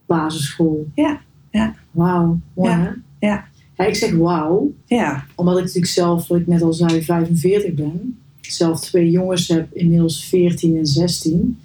[0.05, 0.87] basisschool.
[0.95, 1.75] Ja, ja.
[1.91, 2.39] Wauw.
[2.53, 2.89] Mooi Ja, hè?
[3.27, 3.45] ja.
[3.77, 7.73] Ja, ik zeg wauw, Ja, omdat ik natuurlijk zelf, wat ik net al zei, 45
[7.73, 8.17] ben.
[8.41, 11.59] Zelf twee jongens heb, inmiddels 14 en 16.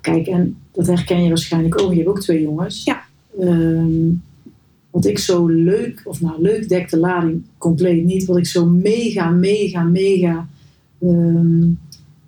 [0.00, 1.90] Kijk, en dat herken je waarschijnlijk ook.
[1.90, 2.84] Je hebt ook twee jongens.
[2.84, 3.04] Ja.
[3.40, 4.08] Ehm,
[4.96, 8.24] wat ik zo leuk, of nou leuk dekt de lading compleet niet.
[8.24, 10.48] Wat ik zo mega, mega, mega
[11.00, 11.68] ehm,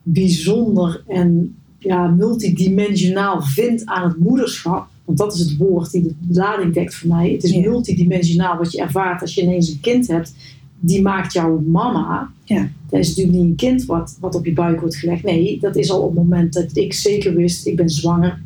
[0.03, 4.87] bijzonder en ja, multidimensionaal vind aan het moederschap.
[5.05, 7.33] Want dat is het woord die de lading dekt voor mij.
[7.33, 7.61] Het is Ja.
[7.61, 10.35] multidimensionaal wat je ervaart als je ineens een kind hebt.
[10.81, 12.31] Die maakt jouw mama.
[12.45, 12.69] Ja.
[12.91, 15.23] Dat is natuurlijk niet een kind wat, wat op je buik wordt gelegd.
[15.23, 18.41] Nee, dat is al op het moment dat ik zeker wist, ik ben zwanger.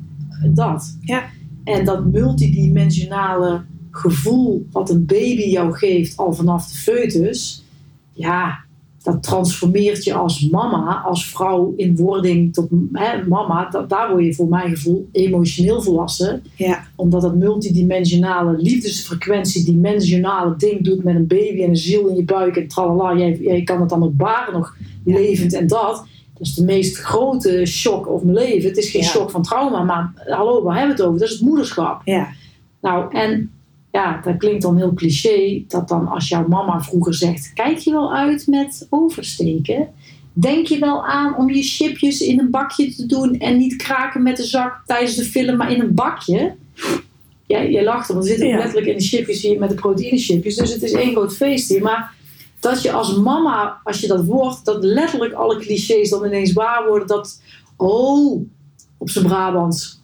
[0.55, 0.97] Dat.
[1.01, 1.23] Ja.
[1.65, 3.63] En dat multidimensionale
[3.97, 7.65] gevoel wat een baby jou geeft al vanaf de foetus.
[8.13, 8.59] Ja,
[9.03, 13.69] dat transformeert je als mama, als vrouw in wording tot hè, mama.
[13.71, 16.43] Dat, daar word je voor mijn gevoel emotioneel volwassen.
[16.57, 22.17] ja, Omdat dat multidimensionale liefdesfrequentie, dimensionale ding doet met een baby en een ziel in
[22.17, 23.17] je buik en tralala.
[23.19, 26.07] Jij, jij kan het dan ook baren nog levend en dat.
[26.35, 28.69] Dat is de meest grote shock of mijn leven.
[28.69, 29.09] Het is geen Ja.
[29.09, 31.21] shock van trauma, maar hallo, waar hebben we het over?
[31.21, 32.01] Dat is het moederschap.
[32.05, 32.29] ja,
[32.81, 33.51] Nou, en
[33.93, 37.91] ja, dat klinkt dan heel cliché, dat dan als jouw mama vroeger zegt, kijk je
[37.91, 39.89] wel uit met oversteken?
[40.33, 44.23] Denk je wel aan om je chipjes in een bakje te doen en niet kraken
[44.23, 46.55] met de zak tijdens de film, maar in een bakje?
[47.47, 48.59] Jij, jij lacht, want er zitten ook Ja.
[48.59, 51.69] letterlijk in de chipjes hier met de proteïne chipjes, dus het is één groot feest
[51.69, 51.83] hier.
[51.83, 52.15] Maar
[52.61, 56.87] dat je als mama, als je dat wordt, dat letterlijk alle clichés dan ineens waar
[56.89, 57.43] worden, dat,
[57.77, 58.47] oh,
[58.99, 60.01] op zijn Brabants,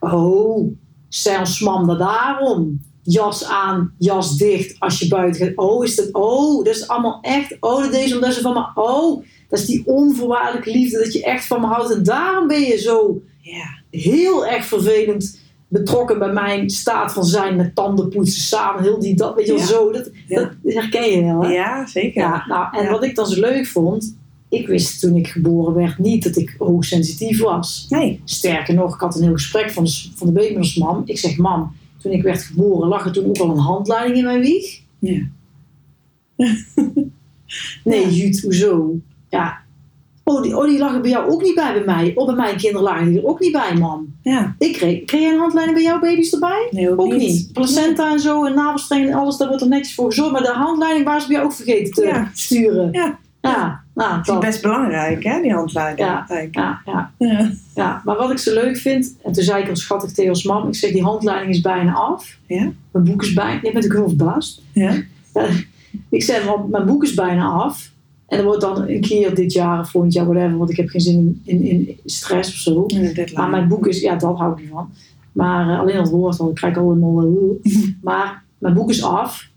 [0.00, 0.72] oh,
[1.08, 2.80] zijn ons mam dat daarom.
[3.06, 5.56] Jas aan, jas dicht als je buiten gaat.
[5.56, 8.82] Oh, is dat, oh, dat is allemaal echt, oh, dat deze omdat ze van me,
[8.82, 11.92] oh, dat is die onvoorwaardelijke liefde dat je echt van me houdt.
[11.94, 13.22] En daarom ben je zo
[13.90, 19.14] heel erg vervelend betrokken bij mijn staat van zijn met tanden poetsen samen, heel die
[19.16, 19.66] dat, weet je wel, Ja.
[19.66, 19.92] zo.
[19.92, 20.40] Dat, Ja.
[20.62, 21.52] dat herken je wel, hè?
[21.52, 22.22] ja, zeker.
[22.22, 24.16] Ja, nou, en wat ik dan zo leuk vond,
[24.48, 27.86] ik wist toen ik geboren werd niet dat ik hoogsensitief was.
[27.88, 30.76] Nee, Sterker nog, ik had een heel gesprek van de, van de baby met ons
[30.76, 31.02] mam.
[31.04, 31.72] Ik zeg, mam,
[32.06, 34.80] toen ik werd geboren, lag er toen ook al een handleiding in mijn wieg?
[34.98, 35.20] Ja.
[37.84, 38.08] Nee, Ja.
[38.08, 38.94] Jut, hoezo?
[39.28, 39.58] Ja.
[40.24, 42.12] Oh die, oh, die lag er bij jou ook niet bij bij mij.
[42.14, 44.14] Oh, bij mijn kinderen lagen die er ook niet bij, mam.
[44.22, 46.68] ja, Ik kreeg, kreeg jij een handleiding bij jouw baby's erbij?
[46.70, 47.52] nee, ook, Ook niet.
[47.52, 50.32] Placenta en zo en navelstreng en alles, daar wordt er netjes voor gezorgd.
[50.32, 52.30] Maar de handleiding waren ze bij jou ook vergeten te Ja.
[52.34, 52.88] sturen.
[52.92, 53.18] Ja.
[53.40, 56.08] Ja, nou, Dat is best belangrijk, hè, die handleiding.
[56.08, 56.24] Ja.
[56.54, 56.80] Ja,
[57.18, 57.50] ja.
[57.76, 58.02] Ja.
[58.04, 60.68] Maar wat ik zo leuk vind, en toen zei ik al schattig tegen ons mam,
[60.68, 62.38] ik zeg die handleiding is bijna af.
[62.46, 62.72] Ja.
[62.90, 64.62] Mijn boek is bijna, ik ben natuurlijk heel verbaasd.
[64.72, 65.02] Ja.
[66.08, 67.90] Ik zeg, want mijn boek is bijna af.
[68.26, 70.88] En er wordt dan een keer dit jaar of volgend jaar, whatever, want ik heb
[70.88, 72.84] geen zin in, in, in stress of zo.
[72.86, 73.28] Een.
[73.34, 74.90] Maar mijn boek is, ja, dat hou ik niet van.
[75.32, 77.22] Maar eh, alleen het woord, want ik krijg allemaal.
[77.62, 79.48] eh, maar mijn boek is af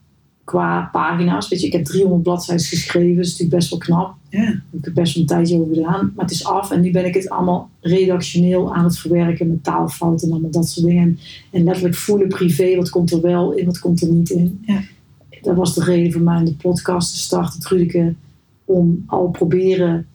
[0.50, 1.48] qua pagina's.
[1.48, 4.16] Weet je, ik heb 300 bladzijden geschreven, dat is natuurlijk best wel knap.
[4.30, 4.62] Ja.
[4.72, 6.12] Ik heb best wel een tijdje over gedaan.
[6.16, 9.64] Maar het is af en nu ben ik het allemaal redactioneel aan het verwerken met
[9.64, 11.04] taalfouten en allemaal dat soort dingen.
[11.04, 11.20] En,
[11.52, 14.64] en letterlijk voelen privé, wat komt er wel in, wat komt er niet in.
[14.66, 14.82] Ja.
[15.42, 18.14] dat was de reden voor mij om de podcast te starten, Trudeke.
[18.66, 20.08] Om al proberen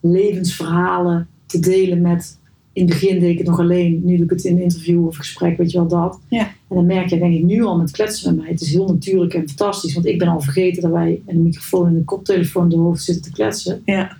[0.00, 2.38] levensverhalen te delen met...
[2.72, 4.00] In het begin deed ik het nog alleen.
[4.04, 6.20] Nu doe ik het in een interview of gesprek, weet je wel, dat.
[6.28, 6.46] Ja.
[6.46, 8.52] En dan merk je, denk ik, nu al met kletsen met mij.
[8.52, 9.94] Het is heel natuurlijk en fantastisch.
[9.94, 13.02] Want ik ben al vergeten dat wij een microfoon en een koptelefoon in de hoofd
[13.02, 13.82] zitten te kletsen.
[13.84, 14.16] Ja.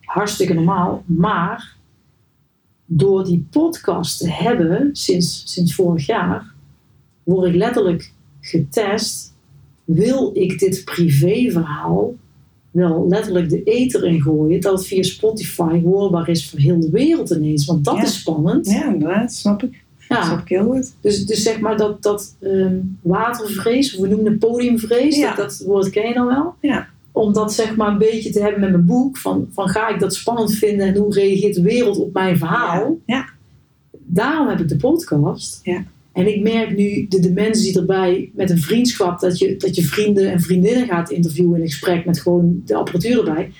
[0.00, 1.02] Hartstikke normaal.
[1.06, 1.76] Maar
[2.86, 6.52] door die podcast te hebben, sinds, sinds vorig jaar,
[7.22, 9.32] word ik letterlijk getest.
[9.84, 12.14] Wil ik dit privéverhaal
[12.74, 16.90] wel letterlijk de ether in gooien, dat het via Spotify hoorbaar is voor heel de
[16.90, 17.64] wereld ineens?
[17.64, 18.02] Want dat Ja.
[18.02, 18.70] is spannend.
[18.70, 19.82] Ja, inderdaad, snap ik.
[20.08, 20.22] Ja.
[20.24, 20.92] Snap ik heel goed.
[21.00, 25.34] Dus, dus zeg maar dat, dat ehm, watervrees, of we noemen het podiumvrees, Ja.
[25.34, 26.54] dat, dat woord ken je dan wel.
[26.60, 26.86] Ja.
[27.12, 30.00] Om dat zeg maar een beetje te hebben met mijn boek, van, van ga ik
[30.00, 32.96] dat spannend vinden en hoe reageert de wereld op mijn verhaal.
[33.06, 33.24] Ja.
[34.06, 35.60] Daarom heb ik de podcast.
[35.62, 35.84] Ja.
[36.14, 40.30] En ik merk nu de dimensie erbij met een vriendschap, dat je, dat je vrienden
[40.32, 43.50] en vriendinnen gaat interviewen in een gesprek met gewoon de apparatuur erbij.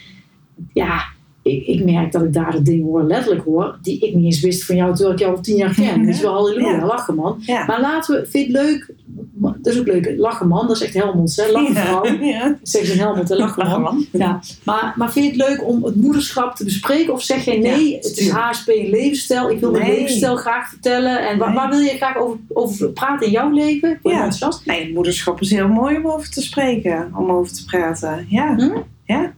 [0.72, 1.02] Ja,
[1.42, 4.40] ik, ik merk dat ik daar de dingen hoor, letterlijk hoor, die ik niet eens
[4.40, 6.04] wist van jou terwijl ik jou al tien jaar ken.
[6.06, 6.86] Dus wel halleluja, Ja.
[6.86, 7.36] lachen man.
[7.40, 7.64] Ja.
[7.66, 8.94] Maar laten we, vind je het leuk?
[9.36, 10.14] Dat is ook leuk.
[10.16, 11.36] Lachen man, dat is echt Helmond.
[11.36, 11.44] Hè?
[11.44, 12.58] Ja.
[12.62, 14.08] Zeg Helmond.
[14.12, 14.40] Ja.
[14.64, 17.12] Maar, maar vind je het leuk om het moederschap te bespreken?
[17.12, 18.28] Of zeg jij nee, Ja, het is.
[18.28, 19.50] HSP levensstijl.
[19.50, 19.96] Ik wil mijn Nee.
[19.96, 21.28] levensstijl graag vertellen.
[21.28, 21.56] En waar, Nee.
[21.56, 23.98] waar wil je graag over, over praten in jouw leven?
[24.02, 24.30] Ja.
[24.64, 28.26] Nee, moederschap is heel mooi om over te spreken, om over te praten.
[28.28, 28.78] Ja, Hm?
[29.04, 29.32] ja.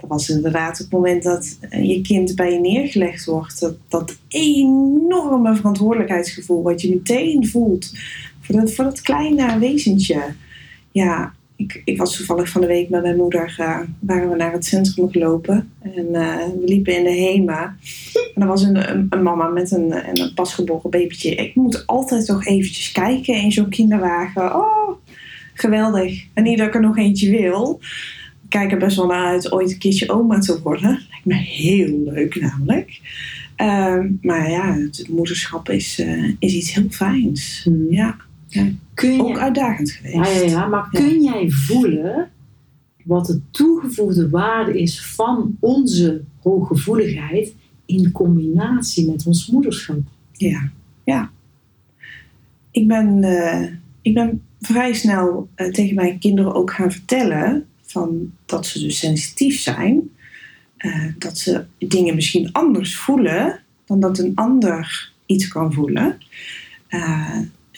[0.00, 3.60] Dat was inderdaad het moment dat eh, je kind bij je neergelegd wordt.
[3.60, 7.92] Dat, dat enorme verantwoordelijkheidsgevoel wat je meteen voelt
[8.48, 10.22] voor dat, voor dat kleine wezentje.
[10.92, 14.52] Ja, ik, ik was toevallig van de week met mijn moeder, eh, waren we naar
[14.52, 15.72] het centrum gelopen.
[15.80, 17.76] En eh, we liepen in de HEMA.
[18.34, 21.34] En er was een, een, een mama met een, een pasgeboren babytje.
[21.34, 24.54] Ik moet altijd toch eventjes kijken in zo'n kinderwagen.
[24.54, 24.90] Oh,
[25.54, 26.26] geweldig.
[26.34, 27.78] En niet dat ik er nog eentje wil.
[28.42, 30.90] Ik kijk er best wel naar uit ooit een keertje oma te worden.
[30.90, 33.00] Lijkt me heel leuk namelijk.
[33.56, 37.60] Ehm, maar ja, het moederschap is, eh, is iets heel fijns.
[37.64, 37.92] Hm.
[37.92, 38.16] Ja,
[38.94, 40.14] Kun ook uitdagend geweest.
[40.14, 42.30] ja, ja, ja, maar kun jij voelen
[43.04, 47.54] wat de toegevoegde waarde is van onze hooggevoeligheid
[47.86, 49.98] in combinatie met ons moederschap?
[50.32, 50.70] Ja,
[51.04, 51.30] ja.
[52.70, 58.32] Ik ben, eh, ik ben vrij snel eh, tegen mijn kinderen ook gaan vertellen van
[58.46, 60.10] dat ze dus sensitief zijn.
[60.76, 66.18] Eh, dat ze dingen misschien anders voelen dan dat een ander iets kan voelen.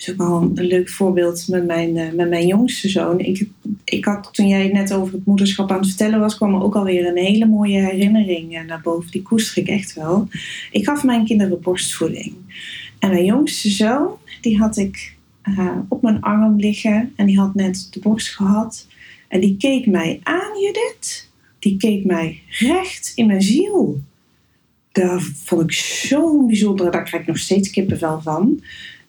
[0.01, 3.19] Is ook wel een, leuk voorbeeld met mijn, eh, met mijn jongste zoon.
[3.19, 3.47] Ik,
[3.83, 6.75] ik had, toen jij net over het moederschap aan het vertellen was, kwam er ook
[6.75, 9.11] alweer een hele mooie herinnering eh, naar boven.
[9.11, 10.27] Die koester ik echt wel.
[10.71, 12.33] Ik gaf mijn kinderen borstvoeding.
[12.99, 14.09] En mijn jongste zoon,
[14.41, 17.13] die had ik eh, op mijn arm liggen.
[17.15, 18.87] En die had net de borst gehad.
[19.27, 21.29] En die keek mij aan, Judith.
[21.59, 24.01] Die keek mij recht in mijn ziel.
[24.91, 26.91] Dat vond ik zo'n bijzondere...
[26.91, 28.61] Daar krijg ik nog steeds kippenvel van.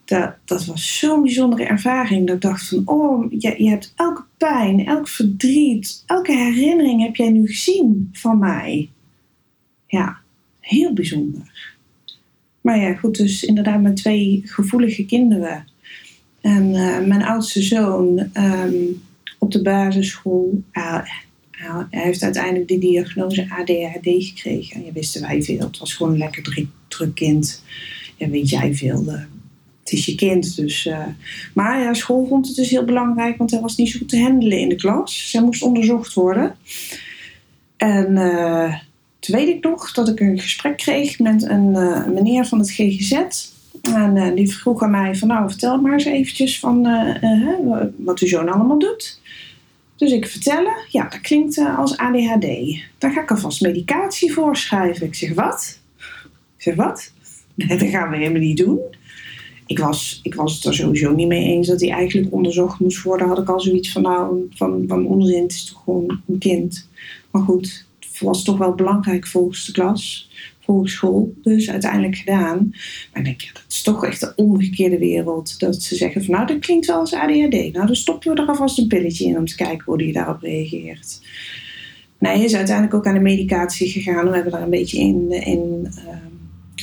[0.05, 2.27] Dat, dat was zo'n bijzondere ervaring.
[2.27, 2.83] Dat ik dacht van...
[2.85, 6.03] Oh, je, je hebt elke pijn, elk verdriet...
[6.07, 8.91] Elke herinnering heb jij nu gezien van mij.
[9.87, 10.19] Ja,
[10.61, 11.75] heel bijzonder.
[12.61, 15.67] Maar ja, goed, dus inderdaad met twee gevoelige kinderen.
[16.41, 18.75] En eh, mijn oudste zoon ehm,
[19.38, 21.01] op de basisschool, eh,
[21.51, 24.85] hij hij heeft uiteindelijk de diagnose ADHD gekregen.
[24.85, 25.59] Ja, wisten wij veel.
[25.59, 27.62] Het was gewoon een lekker druk, druk kind.
[28.17, 29.05] Ja, weet jij veel.
[29.92, 30.87] Is je kind, dus...
[30.87, 31.07] eh,
[31.55, 34.20] maar ja, school vond het dus heel belangrijk, want hij was niet zo goed te
[34.20, 35.31] handelen in de klas.
[35.31, 36.57] Zij moest onderzocht worden.
[37.76, 38.74] En eh,
[39.18, 42.70] toen weet ik nog dat ik een gesprek kreeg met een eh, meneer van het
[42.70, 43.22] GGZ.
[43.83, 46.83] En die vroeg aan mij van nou vertel maar eens eventjes van
[47.96, 49.20] wat uw zoon allemaal doet.
[49.96, 52.46] Dus ik vertellen, ja dat klinkt als ADHD.
[52.98, 55.07] Dan ga ik alvast medicatie voorschrijven.
[55.07, 55.78] Ik zeg wat?
[56.57, 57.12] Zeg wat?
[57.55, 58.81] Nee, dat gaan we helemaal niet doen.
[59.72, 63.02] Ik was, ik was het er sowieso niet mee eens dat hij eigenlijk onderzocht moest
[63.02, 63.28] worden.
[63.28, 66.88] Had ik al zoiets van nou, van, van onzin, het is toch gewoon een kind.
[67.30, 70.30] Maar goed, het was toch wel belangrijk volgens de klas,
[70.61, 71.35] volgens school.
[71.42, 72.68] Dus uiteindelijk gedaan.
[73.12, 75.61] Maar ik denk, ja, dat is toch echt de omgekeerde wereld.
[75.61, 77.72] Dat ze zeggen van nou, dat klinkt wel als ADHD.
[77.72, 80.40] Nou, dan stoppen we er alvast een pilletje in om te kijken hoe die daarop
[80.40, 81.20] reageert.
[82.18, 84.28] Nee, hij is uiteindelijk ook aan de medicatie gegaan.
[84.28, 86.32] We hebben daar een beetje in, in ehm,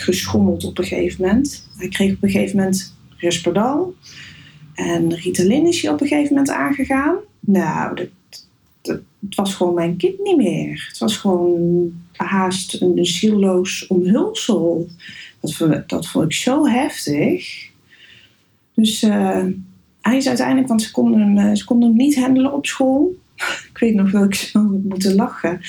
[0.01, 1.67] geschommeld op een gegeven moment.
[1.77, 3.95] Hij kreeg op een gegeven moment Risperdal.
[4.75, 7.15] En Ritalin is hij op een gegeven moment aangegaan.
[7.39, 8.07] Nou, dat,
[8.81, 10.85] dat, het was gewoon mijn kind niet meer.
[10.87, 14.87] Het was gewoon haast een zielloos omhulsel.
[15.39, 17.69] Dat vond, dat ik zo heftig.
[18.73, 19.45] Dus eh,
[20.01, 23.15] hij is uiteindelijk, want ze konden, hem, eh, ze konden hem niet handelen op school.
[23.71, 25.61] ik weet nog wel, ik zou moeten lachen.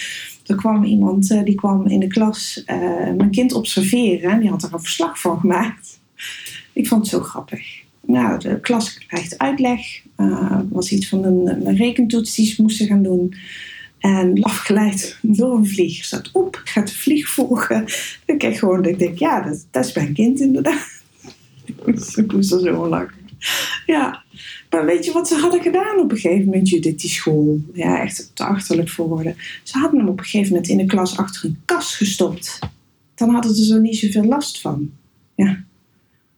[0.50, 2.78] Er kwam iemand eh, die kwam in de klas eh,
[3.16, 4.30] mijn kind observeren.
[4.30, 6.00] En die had er een verslag van gemaakt.
[6.72, 7.82] Ik vond het zo grappig.
[8.06, 9.80] Nou, de klas krijgt uitleg.
[10.16, 13.34] Eh, Er was iets van een, een rekentoets die ze moesten gaan doen.
[13.98, 16.04] En afgeleid door een vlieg.
[16.04, 17.84] Staat op, gaat de vlieg volgen.
[18.24, 21.02] Ik kijk gewoon, ik denk, ja, dat, dat is mijn kind inderdaad.
[22.16, 23.18] ik moest er zo lachen.
[23.86, 24.22] Ja,
[24.70, 27.60] maar weet je wat ze hadden gedaan op een gegeven moment, Judith, die school?
[27.72, 29.36] Ja, echt te achterlijk voor woorden.
[29.62, 32.58] Ze hadden hem op een gegeven moment in de klas achter een kast gestopt.
[33.14, 34.90] Dan hadden ze er niet zoveel last van.
[35.34, 35.64] Ja.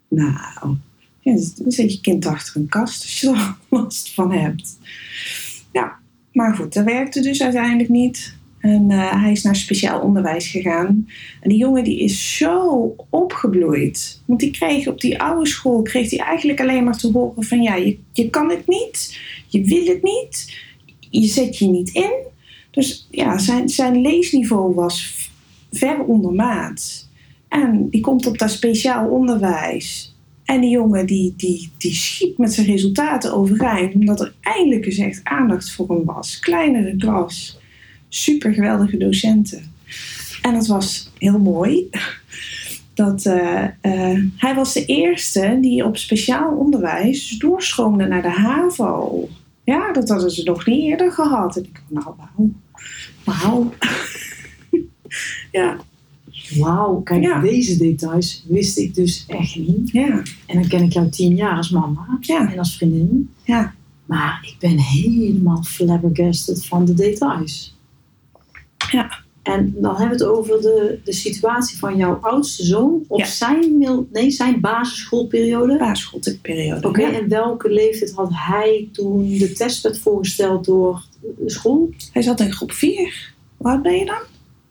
[0.09, 0.77] Nou,
[1.21, 4.79] ja, dan zet je kind achter een kast als je er last van hebt.
[5.73, 5.99] Ja,
[6.33, 8.35] maar goed, dat werkte dus uiteindelijk niet.
[8.63, 11.09] En eh, hij is naar speciaal onderwijs gegaan.
[11.41, 14.23] En die jongen die is zo opgebloeid.
[14.25, 17.63] Want die kreeg op die oude school kreeg hij eigenlijk alleen maar te horen van
[17.63, 17.75] ja,
[18.13, 20.59] je, kan het niet, je wil het niet,
[21.11, 22.13] je zet je niet in.
[22.71, 25.29] Dus ja, zijn, zijn leesniveau was
[25.73, 27.09] ver onder maat.
[27.49, 30.17] En die komt op dat speciaal onderwijs.
[30.45, 33.95] En die jongen die, die, die schiet met zijn resultaten overeind.
[33.95, 36.39] Omdat er eindelijk eens echt aandacht voor hem was.
[36.39, 37.61] Kleinere klas.
[38.15, 39.73] Super geweldige docenten.
[40.43, 41.89] En het was heel mooi.
[42.95, 49.29] Dat, eh, eh, hij was de eerste die op speciaal onderwijs doorstroomde naar de HAVO.
[49.65, 51.57] Ja, dat hadden ze nog niet eerder gehad.
[51.57, 52.51] En ik dacht, nou wauw.
[53.25, 53.73] Wauw.
[55.61, 55.77] ja,
[56.59, 57.41] Wauw, kijk, Ja.
[57.41, 59.91] deze details wist ik dus echt niet.
[59.91, 63.31] ja, En dan ken ik jou tien jaar als mama ja, en als vriendin.
[63.45, 63.75] ja.
[64.05, 67.72] Maar ik ben helemaal flabbergasted van de details.
[68.93, 69.11] Ja.
[69.43, 73.25] En dan hebben we het over de, de situatie van jouw oudste zoon op Ja.
[73.27, 73.79] zijn,
[74.13, 75.77] nee, zijn basisschoolperiode.
[75.79, 76.89] Basisschoolperiode.
[76.89, 77.13] Oké, Ja.
[77.13, 81.91] en welke leeftijd had hij toen de test werd voorgesteld door de school?
[82.13, 83.33] Hij zat in groep 4.
[83.57, 84.21] Hoe oud ben je dan?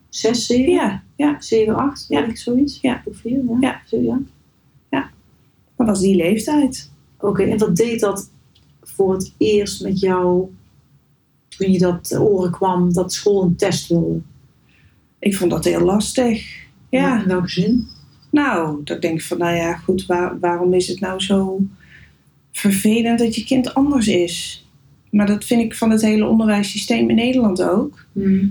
[0.09, 0.71] Zes, zeven?
[0.73, 1.35] Ja, ja.
[1.39, 2.25] 7, 8, Ja.
[2.25, 2.79] ik zoiets?
[2.81, 3.01] Ja.
[3.05, 3.57] Of 4, ja.
[3.59, 3.81] Ja.
[3.85, 4.19] Zo, ja.
[5.77, 6.91] Dat was die leeftijd.
[7.19, 8.29] Oké, en wat deed dat
[8.81, 10.49] voor het eerst met jou
[11.61, 14.19] toen je dat oren kwam dat school een test wilde?
[15.19, 16.59] Ik vond dat heel lastig.
[16.89, 17.87] Ja, In welke zin?
[18.31, 21.59] nou, dat denk ik van, nou ja, goed, waar- waarom is het nou zo
[22.51, 24.65] vervelend dat je kind anders is?
[25.09, 28.05] Maar dat vind ik van het hele onderwijssysteem in Nederland ook.
[28.13, 28.49] Hè,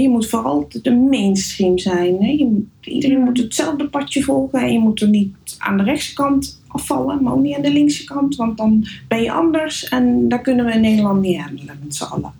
[0.00, 2.20] Je moet vooral de mainstream zijn.
[2.20, 4.60] Je iedereen moet hetzelfde padje volgen.
[4.60, 7.72] En je moet er niet aan de rechtse kant afvallen, maar ook niet aan de
[7.72, 8.36] linkse kant.
[8.36, 12.04] Want dan ben je anders en daar kunnen we in Nederland niet handelen met z'n
[12.04, 12.32] allen.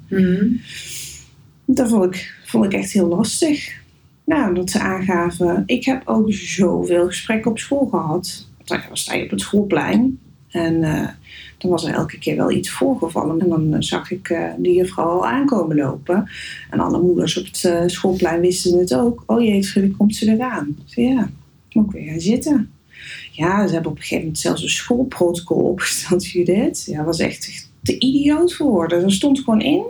[1.64, 3.80] Dat vond ik, vond ik echt heel lastig.
[4.24, 5.62] Nou, dat ze aangaven.
[5.66, 8.48] Ik heb ook zoveel gesprekken op school gehad.
[8.64, 10.18] Dan sta je op het schoolplein.
[10.48, 11.08] En eh,
[11.62, 13.40] dan was er elke keer wel iets voorgevallen.
[13.40, 16.28] En dan eh, zag ik eh de juffrouw al aankomen lopen.
[16.70, 19.22] En alle moeders op het eh, schoolplein wisten het ook.
[19.26, 20.76] Oh jee, komt ze eraan?
[20.84, 21.30] Zei, ja,
[21.72, 22.70] moet weer gaan zitten.
[23.32, 26.84] Ja, ze hebben op een gegeven moment zelfs een schoolprotocol opgesteld, Judith.
[26.84, 29.02] Ja, was echt te idioot voor woorden.
[29.02, 29.84] Er stond gewoon in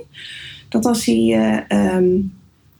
[0.72, 2.20] dat als hij, eh, ehm,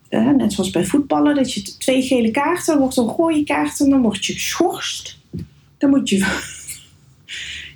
[0.09, 3.90] eh, net zoals bij voetballen, dat je twee gele kaarten, wordt een rode kaart en
[3.90, 5.18] dan word je geschorst.
[5.78, 6.18] Dan moet je,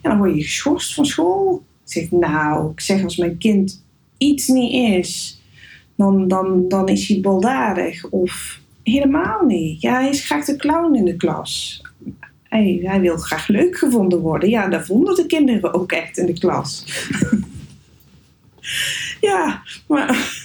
[0.07, 1.65] ja, dan word je geschorst van school.
[1.85, 3.85] Ik zeg, nou, ik zeg als mijn kind
[4.19, 5.43] iets niet is,
[5.95, 8.09] dan, dan, dan is hij baldadig.
[8.11, 9.81] Of helemaal niet.
[9.81, 11.83] Ja, hij is graag de clown in de klas.
[12.43, 14.49] Hij, hij wil graag leuk gevonden worden.
[14.49, 16.85] Ja, dat vonden de kinderen ook echt in de klas.
[19.21, 20.39] ja, maar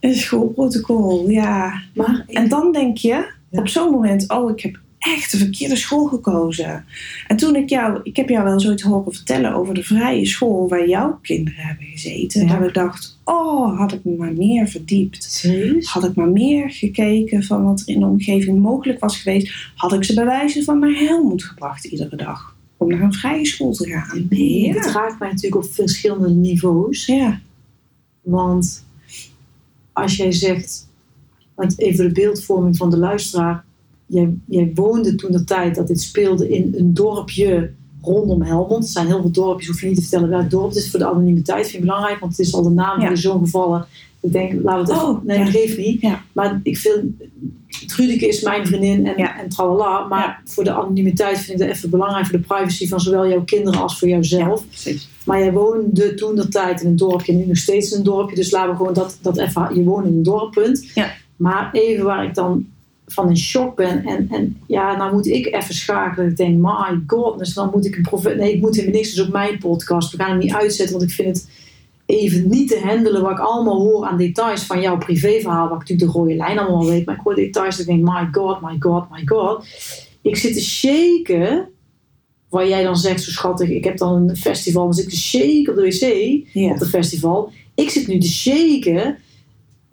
[0.00, 1.82] een schoolprotocol, ja.
[1.94, 3.60] Maar En dan denk je Ja.
[3.60, 6.84] op zo'n moment, oh, ik heb echt de verkeerde school gekozen.
[7.26, 10.68] En toen ik jou, ik heb jou wel zoiets horen vertellen over de vrije school
[10.68, 12.46] waar jouw kinderen hebben gezeten.
[12.46, 12.58] Ja.
[12.58, 15.22] Dat ik dacht, oh, had ik me maar meer verdiept.
[15.24, 15.86] serieus?
[15.86, 19.92] Had ik maar meer gekeken van wat er in de omgeving mogelijk was geweest, had
[19.92, 22.56] ik ze bij wijze van naar Helmond gebracht iedere dag.
[22.76, 24.26] Om naar een vrije school te gaan.
[24.30, 24.72] Nee, Ja.
[24.74, 27.06] het raakt mij natuurlijk op verschillende niveaus.
[27.06, 27.40] Ja,
[28.22, 28.84] Want
[29.92, 30.88] als jij zegt,
[31.54, 33.64] want even de beeldvorming van de luisteraar.
[34.14, 37.70] Jij, jij woonde toen de tijd dat dit speelde in een dorpje
[38.02, 38.84] rondom Helmond.
[38.84, 40.98] Er zijn heel veel dorpjes, hoef je niet te vertellen welk dorp het is voor
[40.98, 41.62] de anonimiteit.
[41.62, 43.08] Vind ik belangrijk, want het is al de naam Ja.
[43.08, 43.86] de zoon gevallen.
[44.20, 45.14] Ik denk, laten we het even...
[45.14, 45.44] Oh, nee, ja.
[45.44, 46.00] dat geeft niet.
[46.00, 46.22] Ja.
[46.32, 47.04] Maar ik vind,
[47.86, 50.06] Trudeke is mijn vriendin en, en tralala.
[50.06, 52.26] Maar voor de anonimiteit vind ik dat even belangrijk.
[52.26, 54.64] Voor de privacy van zowel jouw kinderen als voor jouzelf.
[55.24, 58.36] Maar jij woonde toen de tijd in een dorpje, nu nog steeds in een dorpje.
[58.36, 60.90] Dus laten we gewoon dat, dat even, je woont in een dorp, punt.
[60.94, 61.10] Ja.
[61.36, 62.66] Maar even waar ik dan
[63.06, 64.04] van in shock ben.
[64.04, 66.30] En, en ja, nou moet ik even schakelen.
[66.30, 68.36] Ik denk, my god, dus dan moet ik een profet.
[68.36, 69.14] Nee, ik moet helemaal niks.
[69.14, 70.10] Dus op mijn podcast.
[70.10, 71.48] We gaan hem niet uitzetten, want ik vind het
[72.06, 75.68] even niet te handelen wat ik allemaal hoor aan details van jouw privéverhaal.
[75.68, 77.06] Wat ik natuurlijk de rode lijn allemaal weet.
[77.06, 79.66] Maar ik hoor details en ik denk, my god, my god, my god.
[80.22, 81.68] Ik zit te shaken.
[82.48, 85.16] Waar jij dan zegt, zo schattig, ik heb dan een festival, dan zit ik te
[85.16, 85.82] shaken op de
[86.54, 87.50] wc op het festival.
[87.74, 89.18] Ik zit nu te shaken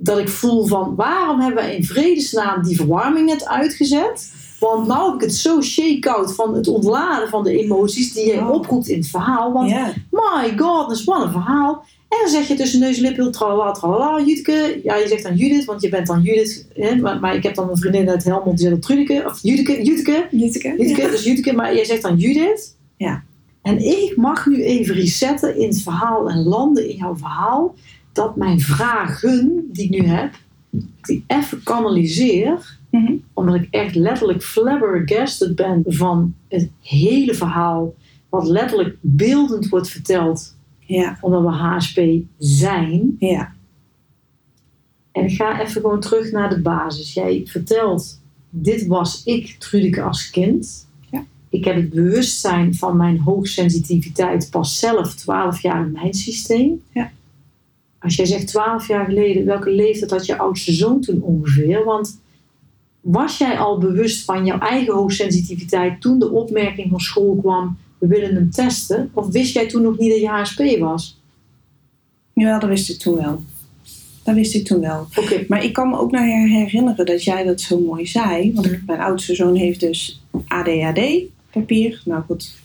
[0.04, 4.34] dat ik voel van waarom hebben we in vredesnaam die verwarming net uitgezet?
[4.60, 8.40] Want nou heb ik het zo shake-out van het ontladen van de emoties die je
[8.40, 8.50] Oh.
[8.50, 9.54] oproept in het verhaal.
[9.54, 9.72] Want
[10.12, 11.84] my god, dat is wat een verhaal.
[12.10, 14.80] En dan zeg je tussen neus en lippen, tralala, tralala, Jutke.
[14.84, 16.68] Ja, je zegt dan Judith, want je bent dan Judith.
[16.74, 16.96] Hè?
[16.96, 19.84] Maar, maar ik heb dan een vriendin uit Helmond, die zegt dan Trudeke, of Jutke,
[19.84, 20.28] Jutke.
[20.32, 20.76] Jutke?
[20.78, 22.76] Jutke, dus Jutke, maar jij zegt dan Judith.
[22.98, 23.24] Ja.
[23.62, 27.76] En ik mag nu even resetten in het verhaal en landen in jouw verhaal.
[28.12, 30.34] Dat mijn vragen die ik nu heb,
[31.02, 32.80] die even kanaliseer.
[32.90, 33.14] Mhm.
[33.34, 37.94] Omdat ik echt letterlijk flabbergasted ben van het hele verhaal.
[38.30, 40.56] Wat letterlijk beeldend wordt verteld.
[40.80, 41.18] Ja.
[41.22, 42.02] Omdat we HSP
[42.38, 43.16] zijn.
[43.20, 43.54] Ja.
[45.12, 47.14] En ik ga even gewoon terug naar de basis.
[47.14, 50.88] Jij vertelt, dit was ik, Trudeke, als kind.
[51.10, 51.26] Ja.
[51.50, 56.82] Ik heb het bewustzijn van mijn hoogsensitiviteit pas zelf 12 jaar in mijn systeem.
[56.92, 57.12] Ja.
[58.02, 61.84] Als jij zegt 12 jaar geleden, welke leeftijd had je oudste zoon toen ongeveer?
[61.84, 62.20] Want
[63.02, 68.08] was jij al bewust van jouw eigen hoogsensitiviteit toen de opmerking van school kwam, we
[68.08, 69.12] willen hem testen?
[69.14, 71.20] Of wist jij toen nog niet dat je HSP was?
[72.34, 73.44] Ja, dat wist ik toen wel.
[74.24, 75.08] Dat wist ik toen wel.
[75.16, 78.54] Oké, Maar ik kan me ook nog herinneren dat jij dat zo mooi zei.
[78.54, 82.02] Want mijn oudste zoon heeft dus ADHD-papier.
[82.06, 82.56] Nou goed.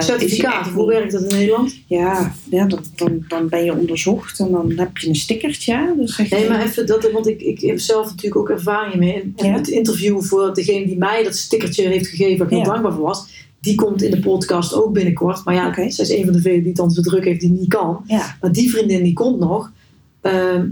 [0.00, 1.80] Certificaat, hoe werkt dat in Nederland?
[1.86, 5.94] Ja, ja dan, dan, dan ben je onderzocht en dan heb je een stickertje.
[5.96, 8.94] Dus zeg je, Nee, maar even dat, want ik, ik heb zelf natuurlijk ook ervaring
[8.96, 9.32] mee.
[9.36, 9.52] En Ja.
[9.52, 12.70] het interview voor degene die mij dat stickertje heeft gegeven, waar ik heel Ja.
[12.70, 13.26] dankbaar voor was,
[13.60, 15.44] die komt in de podcast ook binnenkort.
[15.44, 15.90] Maar ja, Oké.
[15.90, 18.04] zij is een van de velen die het dan zo druk heeft die niet kan.
[18.06, 19.72] Ja, Maar die vriendin die komt nog.
[20.20, 20.68] Ehm,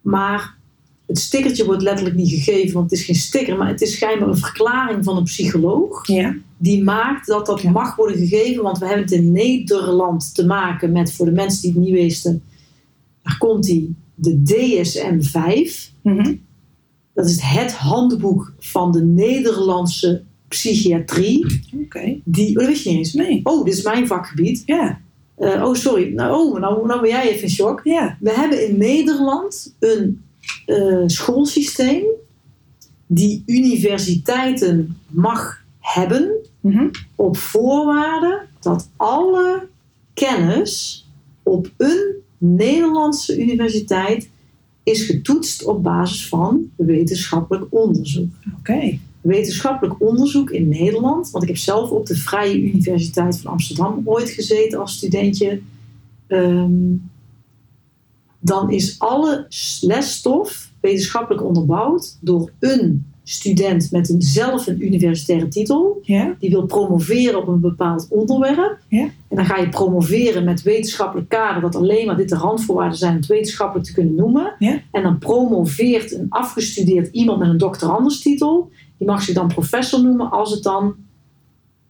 [0.00, 0.56] maar
[1.10, 4.28] het stickertje wordt letterlijk niet gegeven, want het is geen sticker, maar het is schijnbaar
[4.28, 6.06] een verklaring van een psycholoog.
[6.06, 7.70] ja, Die maakt dat dat Ja.
[7.70, 11.62] mag worden gegeven, want we hebben het in Nederland te maken met, voor de mensen
[11.62, 12.42] die het niet wisten,
[13.22, 15.92] daar komt die, de DSM-5.
[16.02, 16.34] mhm,
[17.14, 21.60] Dat is het handboek van de Nederlandse psychiatrie.
[21.84, 22.18] oké.
[22.24, 23.12] Die, oh, dat wist je niet eens.
[23.12, 24.62] Nee, Oh, dit is mijn vakgebied.
[24.66, 25.00] ja,
[25.36, 26.12] Eh, oh, sorry.
[26.14, 27.80] Nou, oh, nou, nou ben jij even in shock.
[27.84, 30.22] ja, We hebben in Nederland een
[30.66, 32.04] eh, schoolsysteem
[33.06, 36.30] die universiteiten mag hebben
[36.60, 39.68] mhm, op voorwaarde dat alle
[40.14, 41.06] kennis
[41.42, 44.30] op een Nederlandse universiteit
[44.82, 48.30] is getoetst op basis van wetenschappelijk onderzoek.
[48.58, 48.98] oké.
[49.20, 54.30] Wetenschappelijk onderzoek in Nederland, want ik heb zelf op de Vrije Universiteit van Amsterdam ooit
[54.30, 55.60] gezeten als studentje.
[56.26, 56.92] Ehm,
[58.40, 59.46] dan is alle
[59.80, 66.66] lesstof wetenschappelijk onderbouwd door een student met een, zelf een universitaire titel Ja, die wil
[66.66, 68.78] promoveren op een bepaald onderwerp.
[68.88, 69.02] Ja.
[69.02, 73.12] En dan ga je promoveren met wetenschappelijk kader, dat alleen maar dit de randvoorwaarden zijn
[73.12, 74.54] om het wetenschappelijk te kunnen noemen.
[74.58, 74.80] Ja.
[74.90, 80.02] En dan promoveert een afgestudeerd iemand met een doctorandus titel, die mag zich dan professor
[80.02, 80.94] noemen als het dan.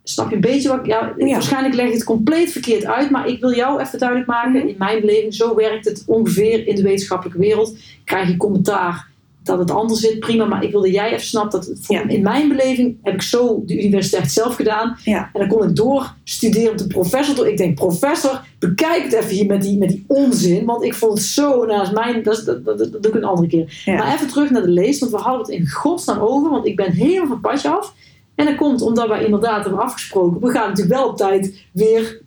[0.03, 0.87] Snap je een beetje wat ik.
[0.87, 1.27] Ja, Ja.
[1.33, 4.53] Waarschijnlijk leg ik het compleet verkeerd uit, maar ik wil jou even duidelijk maken.
[4.59, 4.67] Mhm.
[4.69, 7.77] In mijn beleving, zo werkt het ongeveer in de wetenschappelijke wereld.
[8.05, 9.09] Krijg je commentaar
[9.43, 10.45] dat het anders zit, prima.
[10.45, 12.09] Maar ik wilde jij even snappen dat het voor- Ja.
[12.09, 14.97] in mijn beleving heb ik zo de universiteit zelf gedaan.
[15.05, 15.31] Ja.
[15.33, 17.35] En dan kon ik doorstuderen op de professor.
[17.35, 17.51] toe.
[17.51, 20.65] Ik denk, professor, bekijk het even hier met die, met die onzin.
[20.65, 23.49] Want ik vond het zo, is mijn, dat, dat, dat, dat doe ik een andere
[23.49, 23.83] keer.
[23.85, 23.95] Ja.
[23.97, 26.51] Maar even terug naar de lees, want we hadden het in godsnaam over.
[26.51, 27.95] Want ik ben helemaal van het padje af.
[28.41, 30.41] En dat komt omdat wij inderdaad hebben afgesproken.
[30.41, 32.20] We gaan natuurlijk wel op tijd weer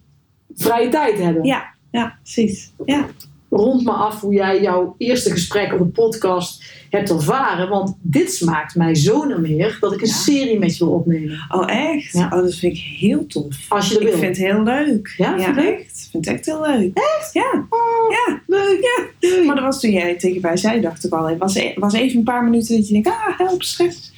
[0.56, 1.44] vrije tijd hebben.
[1.44, 1.64] Ja.
[1.92, 2.72] ja, precies.
[2.86, 3.08] Ja,
[3.50, 7.70] Rond me af hoe jij jouw eerste gesprek op de podcast hebt ervaren.
[7.70, 10.14] Want dit smaakt mij zo naar meer dat ik een Ja.
[10.14, 11.46] serie met je wil opnemen.
[11.50, 12.14] oh echt?
[12.14, 12.26] Ja.
[12.26, 13.56] Oh, dat vind ik heel tof.
[13.70, 14.18] Als je dat Ik wil.
[14.18, 15.14] vind het heel leuk.
[15.18, 15.80] Ja, vind je leuk?
[15.80, 16.02] echt.
[16.04, 16.98] Ik vind het echt heel leuk.
[16.98, 17.34] Echt?
[17.34, 17.66] Ja.
[18.10, 18.42] Ja.
[18.48, 18.80] Leuk,
[19.20, 19.44] ja.
[19.44, 21.26] Maar dat was toen jij tegen mij zei, dacht ik al.
[21.30, 24.13] Het was, e- was even een paar minuten dat je denkt, ah, help, stress.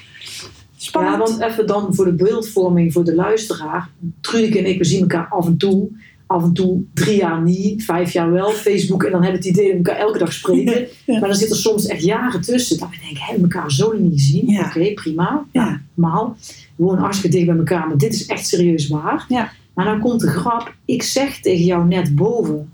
[0.91, 3.89] Ja, want even dan voor de beeldvorming voor de luisteraar.
[4.21, 5.87] Trudeke en ik, we zien elkaar af en toe.
[6.27, 8.49] Af en toe drie jaar niet, vijf jaar wel.
[8.49, 10.87] Facebook en dan hebben we het idee dat we elkaar elke dag spreken.
[11.05, 11.19] Ja.
[11.19, 12.79] Maar dan zit er soms echt jaren tussen.
[12.79, 14.47] Dat we denken, hebben we elkaar zo niet gezien?
[14.47, 14.65] Ja.
[14.65, 15.45] Oké, prima.
[15.51, 15.65] Ja.
[15.65, 16.37] Nou, normaal.
[16.75, 19.25] We wonen hartstikke dicht bij elkaar, maar dit is echt serieus waar.
[19.27, 19.51] Ja.
[19.73, 20.75] Maar dan komt de grap.
[20.85, 22.71] Ik zeg tegen jou net boven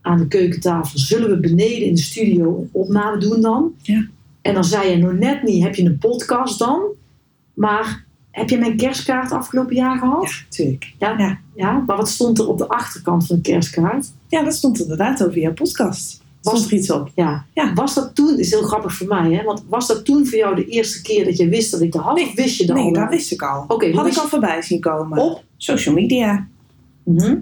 [0.00, 0.98] aan de keukentafel.
[0.98, 3.72] Zullen we beneden in de studio een opname doen dan?
[3.82, 4.06] Ja.
[4.42, 6.82] En dan zei je nog net niet, heb je een podcast dan?
[7.56, 10.22] Maar heb je mijn kerstkaart afgelopen jaar gehad?
[10.22, 10.92] Ja, natuurlijk.
[10.98, 11.18] Ja.
[11.18, 11.38] Ja.
[11.54, 14.06] Ja, maar wat stond er op de achterkant van de kerstkaart?
[14.28, 16.24] Ja, dat stond inderdaad over jouw podcast.
[16.40, 17.10] Stond er iets op?
[17.14, 17.44] Ja.
[17.54, 17.72] Ja.
[17.72, 19.42] Was dat toen, dat is heel grappig voor mij, hè?
[19.42, 22.02] Want was dat toen voor jou de eerste keer dat je wist dat ik dat
[22.02, 22.20] had?
[22.20, 22.92] Of wist je dat Nee, al?
[22.92, 23.64] dat wist ik al.
[23.68, 25.18] Oké, Had ik al voorbij zien komen.
[25.18, 25.44] Op?
[25.56, 26.46] Social media.
[27.04, 27.36] Mhm.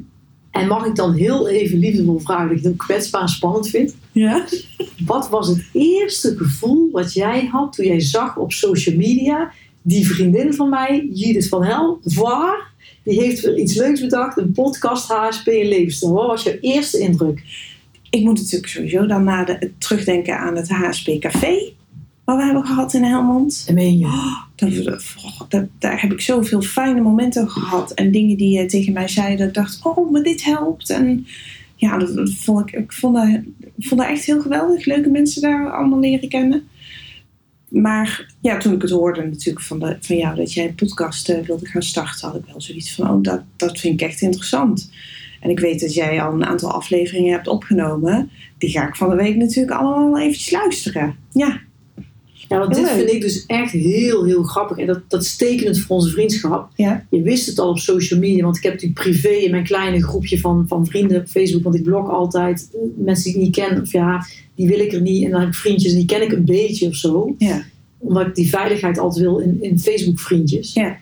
[0.51, 3.95] En mag ik dan heel even liefdevol vragen, dat ik het kwetsbaar en spannend vind?
[4.13, 4.45] Ja.
[5.07, 9.53] Wat was het eerste gevoel wat jij had toen jij zag op social media
[9.87, 12.73] die vriendin van mij, Judith van Hel, waar,
[13.03, 16.13] die heeft weer iets leuks bedacht, een podcast HSP en levensstijl.
[16.13, 17.43] Wat was jouw eerste indruk?
[18.11, 21.73] Ik moet natuurlijk sowieso dan naar de, terugdenken aan het HSP Café.
[22.25, 23.65] Wat we hebben gehad in Helmond.
[23.69, 24.05] En meen je?
[24.07, 25.05] Oh, dat,
[25.49, 27.91] dat- daar heb ik zoveel fijne momenten gehad.
[27.93, 29.37] En dingen die je tegen mij zei.
[29.37, 30.91] Dat ik dacht, oh, maar dit helpt.
[30.91, 31.27] En
[31.77, 33.29] ja, dat, dat vond ik, ik vond dat,
[33.77, 34.85] ik vond dat echt heel geweldig.
[34.85, 36.69] Leuke mensen daar allemaal leren kennen.
[37.83, 41.29] Maar ja, toen ik het hoorde natuurlijk van, de, van jou dat jij een podcast
[41.29, 44.21] eh, wilde gaan starten, had ik wel zoiets van, oh, dat, dat vind ik echt
[44.21, 44.91] interessant.
[45.41, 48.31] En ik weet dat jij al een aantal afleveringen hebt opgenomen.
[48.59, 51.17] Die ga ik van de week natuurlijk allemaal eventjes luisteren.
[51.33, 51.61] Ja,
[52.49, 52.93] Ja, want dit leuk.
[52.93, 54.77] vind ik dus echt heel, heel grappig.
[54.79, 56.71] En dat, dat is tekenend voor onze vriendschap.
[56.75, 57.07] Ja.
[57.11, 60.03] Je wist het al op social media, want ik heb natuurlijk privé in mijn kleine
[60.03, 63.83] groepje van, van vrienden op Facebook, want ik blog altijd mensen die ik niet ken,
[63.83, 65.25] of ja, die wil ik er niet.
[65.25, 67.35] En dan heb ik vriendjes en die ken ik een beetje of zo.
[67.39, 67.63] ja,
[67.99, 70.73] Omdat ik die veiligheid altijd wil in, in Facebook vriendjes.
[70.73, 70.97] Ja.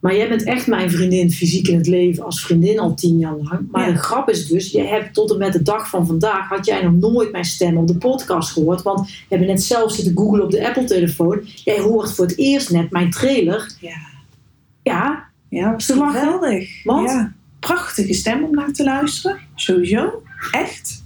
[0.00, 3.36] Maar jij bent echt mijn vriendin fysiek in het leven als vriendin al tien jaar
[3.36, 3.66] lang.
[3.70, 3.92] Maar Ja.
[3.94, 6.82] de grap is dus, jij hebt tot en met de dag van vandaag had jij
[6.82, 8.82] nog nooit mijn stem op de podcast gehoord.
[8.82, 11.40] Want we hebben net zelf zitten googlen op de Apple telefoon.
[11.64, 13.72] Jij hoort voor het eerst net mijn trailer.
[13.80, 13.96] ja.
[14.82, 16.20] Ja, Ja, lachen?
[16.20, 16.82] geweldig.
[16.84, 17.08] Want?
[17.10, 19.38] Ja, prachtige stem om naar te luisteren.
[19.54, 20.22] Sowieso.
[20.50, 21.03] Echt.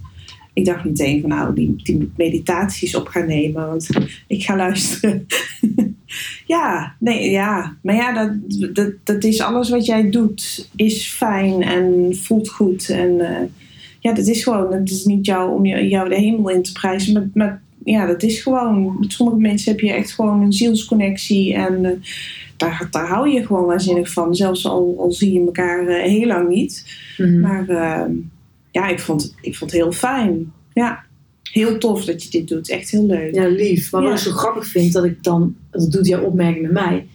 [0.59, 3.67] Ik dacht meteen van nou, die, die meditaties op gaan nemen.
[3.67, 3.89] Want
[4.27, 5.25] ik ga luisteren.
[6.45, 7.77] ja, nee, ja.
[7.81, 10.69] Maar ja, dat, dat, dat is alles wat jij doet.
[10.75, 12.89] Is fijn en voelt goed.
[12.89, 13.47] En eh,
[13.99, 14.73] ja, dat is gewoon.
[14.73, 17.13] Het is niet jou om jou de hemel in te prijzen.
[17.13, 18.97] Maar, maar ja, dat is gewoon.
[18.99, 21.53] Met sommige mensen heb je echt gewoon een zielsconnectie.
[21.53, 21.91] En eh,
[22.57, 24.35] daar, daar hou je gewoon waanzinnig van.
[24.35, 26.85] Zelfs al, al zie je elkaar eh, heel lang niet.
[27.41, 28.05] Maar eh,
[28.71, 30.53] ja, ik vond, het- ik vond het heel fijn.
[30.73, 31.03] Ja,
[31.51, 32.69] heel tof dat je dit doet.
[32.69, 33.33] Echt heel leuk.
[33.35, 33.91] ja lief.
[33.91, 34.07] Maar Ja.
[34.09, 37.07] wat ik zo grappig vind, dat ik dan, dat doet jouw opmerking met mij.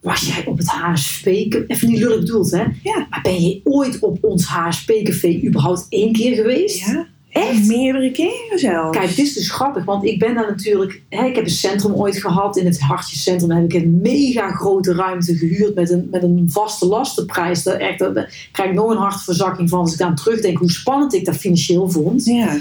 [0.00, 3.06] Was jij op het HSP, even niet lullig bedoeld hè, Ja.
[3.10, 6.78] maar ben je ooit op ons HSP-café überhaupt één keer geweest?
[6.78, 7.66] Ja, Echt?
[7.66, 8.96] meerdere keren zelfs.
[8.98, 11.02] Kijk, dit is dus grappig, want ik ben daar natuurlijk.
[11.08, 12.56] Hè, ik heb een centrum ooit gehad.
[12.56, 16.86] In het Hartjescentrum heb ik een mega grote ruimte gehuurd met een, met een vaste
[16.86, 17.62] lastenprijs.
[17.62, 21.14] Daar, echt, daar krijg ik nog een hartverzakking van als ik aan terugdenk hoe spannend
[21.14, 22.24] ik dat financieel vond.
[22.24, 22.56] Ja,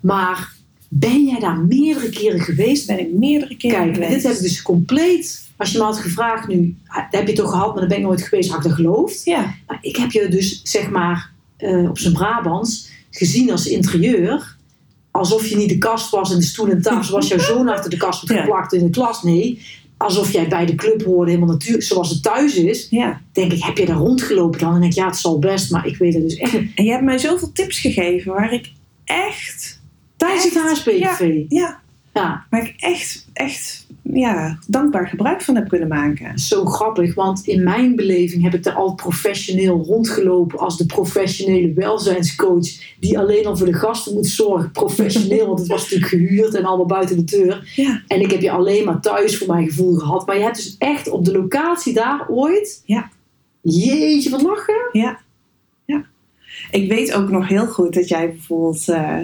[0.00, 0.52] Maar
[0.88, 2.86] ben jij daar meerdere keren geweest?
[2.86, 4.12] ben ik meerdere keren Kijk, geweest.
[4.12, 5.40] dit heb ik dus compleet.
[5.56, 7.96] Als je me had gevraagd nu, dat heb je het toch gehad, maar dan ben
[7.98, 9.24] ik nooit geweest, had ik dat geloofd.
[9.24, 14.56] Ja, Maar ik heb je dus, zeg maar, eh, op zijn Brabants gezien als interieur.
[15.10, 17.90] Alsof je niet de kast was en de stoel en tafel, zoals jouw zoon achter
[17.90, 19.22] de kast wordt geplakt in de klas.
[19.22, 19.62] Nee,
[19.96, 22.86] alsof jij bij de club hoorde, helemaal natuurlijk, zoals het thuis is.
[22.90, 23.20] ja.
[23.32, 24.74] Denk ik, heb je daar rondgelopen dan?
[24.74, 26.52] En denk ik, ja, het zal best, maar ik weet het dus echt.
[26.54, 28.72] En je hebt mij zoveel tips gegeven waar ik
[29.04, 29.80] echt,
[30.16, 30.54] Tijdens het?
[30.54, 31.44] HSP-café.
[31.48, 31.80] ja,
[32.14, 32.46] Ja.
[32.50, 36.38] waar ik echt, echt ja, dankbaar gebruik van heb kunnen maken.
[36.38, 41.72] zo grappig, want in mijn beleving heb ik daar al professioneel rondgelopen als de professionele
[41.72, 42.68] welzijnscoach
[43.00, 44.70] die alleen al voor de gasten moet zorgen.
[44.70, 47.72] Professioneel, want het was natuurlijk gehuurd en allemaal buiten de deur.
[47.76, 48.02] Ja.
[48.06, 50.26] En ik heb je alleen maar thuis voor mijn gevoel gehad.
[50.26, 52.82] Maar je hebt dus echt op de locatie daar ooit.
[52.84, 53.10] Ja.
[53.60, 54.88] Jeetje, wat lachen.
[54.92, 55.18] Ja.
[55.84, 56.04] ja.
[56.70, 59.18] Ik weet ook nog heel goed dat jij bijvoorbeeld, eh,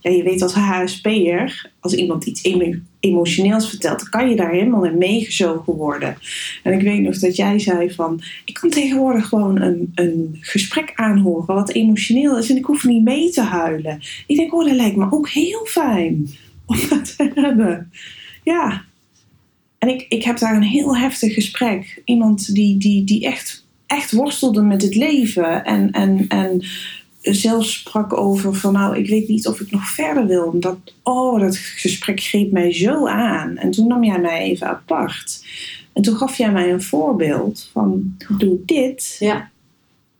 [0.00, 4.50] ja, je weet als HSP'er, als iemand iets emo- emotioneels vertelt, dan kan je daar
[4.50, 6.16] helemaal in meegezogen worden.
[6.62, 10.92] En ik weet nog dat jij zei van, ik kan tegenwoordig gewoon een, een gesprek
[10.94, 14.00] aanhoren wat emotioneel is en ik hoef niet mee te huilen.
[14.26, 16.28] Ik denk, oh, dat lijkt me ook heel fijn
[16.66, 17.90] om dat te hebben.
[18.42, 18.84] Ja.
[19.78, 22.02] En ik, ik heb daar een heel heftig gesprek.
[22.04, 25.64] Iemand die, die, die echt, echt worstelde met het leven.
[25.64, 26.64] En, en, en
[27.34, 30.50] zelfs sprak over van nou, ik weet niet of ik nog verder wil.
[30.54, 33.56] Dat, oh, dat gesprek greep mij zo aan.
[33.56, 35.44] En toen nam jij mij even apart.
[35.92, 39.16] En toen gaf jij mij een voorbeeld van doe dit.
[39.18, 39.50] Ja.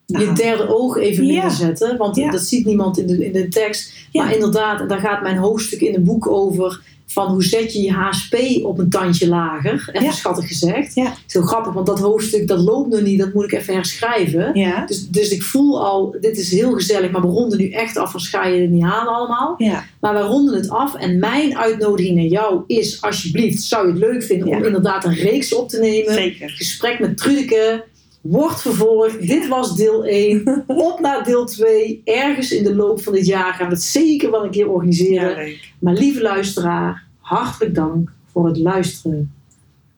[0.07, 1.43] Nou, Je derde oog even Ja.
[1.43, 2.31] neerzetten, want Ja.
[2.31, 3.93] dat ziet niemand in de, in de tekst.
[4.11, 4.25] Ja.
[4.25, 6.81] Maar inderdaad, daar gaat mijn hoofdstuk in een boek over.
[7.17, 9.89] Van hoe zet je je HSP op een tandje lager.
[9.93, 10.13] Even Ja.
[10.13, 10.95] schattig gezegd.
[10.95, 11.15] Ja.
[11.27, 13.19] Zo grappig, want dat hoofdstuk dat loopt nog niet.
[13.19, 14.51] Dat moet ik even herschrijven.
[14.55, 14.87] Ja.
[14.87, 18.15] Dus, dus ik voel al, dit is heel gezellig, maar we ronden nu echt af,
[18.15, 19.55] als ga je het niet halen allemaal.
[19.59, 19.85] Ja.
[20.01, 24.03] Maar we ronden het af en mijn uitnodiging naar jou is, alsjeblieft, zou je het
[24.03, 26.13] leuk vinden om inderdaad een reeks op te nemen.
[26.15, 26.51] Zeker.
[26.51, 27.85] Gesprek met Trudeke
[28.21, 29.27] wordt vervolgd.
[29.27, 30.65] Dit was deel 1.
[30.67, 32.01] Op naar deel 2.
[32.05, 35.47] Ergens in de loop van dit jaar gaan we het zeker wel een keer organiseren.
[35.47, 35.55] Ja.
[35.79, 39.33] Maar lieve luisteraar, hartelijk dank voor het luisteren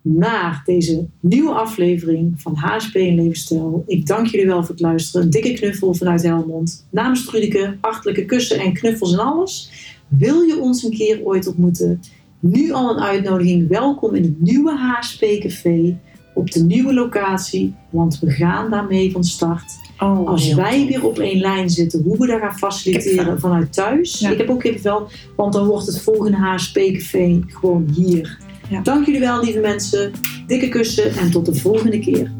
[0.02, 3.84] naar deze nieuwe aflevering van HSP en Levensstijl.
[3.86, 5.22] Ik dank jullie wel voor het luisteren.
[5.22, 6.86] Een dikke knuffel vanuit Helmond.
[6.90, 9.70] Namens Trudeke, hartelijke kussen en knuffels en alles.
[10.08, 12.00] Wil je ons een keer ooit ontmoeten?
[12.40, 13.68] Nu al een uitnodiging.
[13.68, 15.98] Welkom in het nieuwe HSP Café
[16.34, 19.87] op de nieuwe locatie, want we gaan daarmee van start.
[19.98, 24.18] Oh, Als wij weer op één lijn zitten, hoe we dat gaan faciliteren vanuit thuis.
[24.18, 24.30] Ja.
[24.30, 28.38] Ik heb ook kippenvel, want dan wordt het volgende HSP-café gewoon hier.
[28.68, 28.80] Ja.
[28.80, 30.12] Dank jullie wel, lieve mensen.
[30.46, 32.30] Dikke kussen en tot de volgende keer.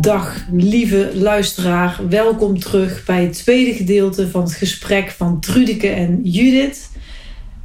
[0.00, 2.00] Dag, lieve luisteraar.
[2.08, 6.89] Welkom terug bij het tweede gedeelte van het gesprek van Trudeke en Judith.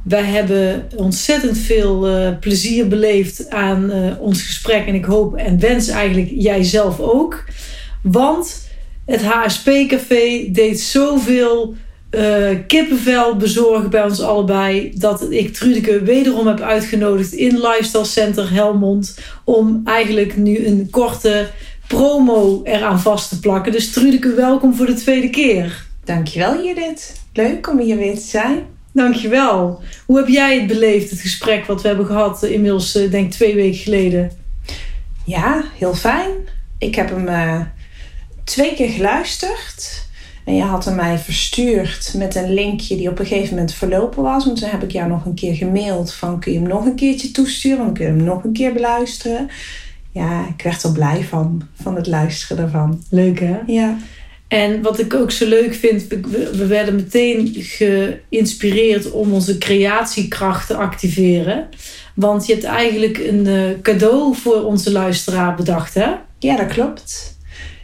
[0.08, 4.86] Wij hebben ontzettend veel eh, plezier beleefd aan eh, ons gesprek.
[4.86, 7.44] En ik hoop en wens eigenlijk jij zelf ook.
[8.02, 8.68] Want
[9.06, 11.74] het HSP-café deed zoveel
[12.10, 14.92] eh, kippenvel bezorgen bij ons allebei.
[14.94, 19.18] Dat ik Trudeke wederom heb uitgenodigd in Lifestyle Center Helmond.
[19.44, 21.50] Om eigenlijk nu een korte
[21.86, 23.72] promo eraan vast te plakken.
[23.72, 25.86] Dus Trudeke, welkom voor de tweede keer.
[26.04, 27.12] Dankjewel Judith.
[27.32, 28.75] Leuk om hier weer te zijn.
[28.96, 29.80] Dankjewel.
[30.06, 33.26] Hoe heb jij het beleefd, het gesprek wat we hebben gehad eh, inmiddels, eh, denk
[33.26, 34.30] ik, twee weken geleden?
[35.24, 36.30] Ja, heel fijn.
[36.78, 37.60] Ik heb hem eh,
[38.44, 40.08] twee keer geluisterd.
[40.44, 44.22] En je had hem mij verstuurd met een linkje die op een gegeven moment verlopen
[44.22, 44.48] was.
[44.48, 46.96] En toen heb ik jou nog een keer gemaild van kun je hem nog een
[46.96, 47.84] keertje toesturen?
[47.84, 49.48] Dan kun je hem nog een keer beluisteren.
[50.12, 53.02] Ja, ik werd er blij van, van het luisteren ervan.
[53.10, 53.58] Leuk hè?
[53.66, 53.96] Ja,
[54.48, 60.66] En wat ik ook zo leuk vind, we, we werden meteen geïnspireerd om onze creatiekracht
[60.66, 61.68] te activeren.
[62.14, 66.10] Want je hebt eigenlijk een eh, cadeau voor onze luisteraar bedacht hè?
[66.38, 67.36] ja dat klopt.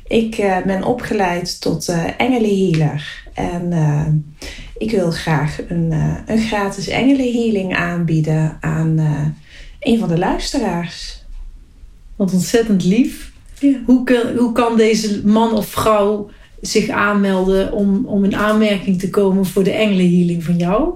[0.06, 3.20] Ik eh, ben opgeleid tot eh engelenhealer.
[3.34, 4.34] En
[4.78, 5.92] ik wil graag een,
[6.26, 8.98] een gratis engelenhealing aanbieden aan
[9.80, 11.24] een van de luisteraars.
[12.16, 13.32] Wat ontzettend lief.
[13.58, 13.78] Ja.
[13.86, 16.30] Hoe, kan, hoe kan deze man of vrouw
[16.62, 20.92] zich aanmelden om, om in aanmerking te komen voor de engelenhealing van jou?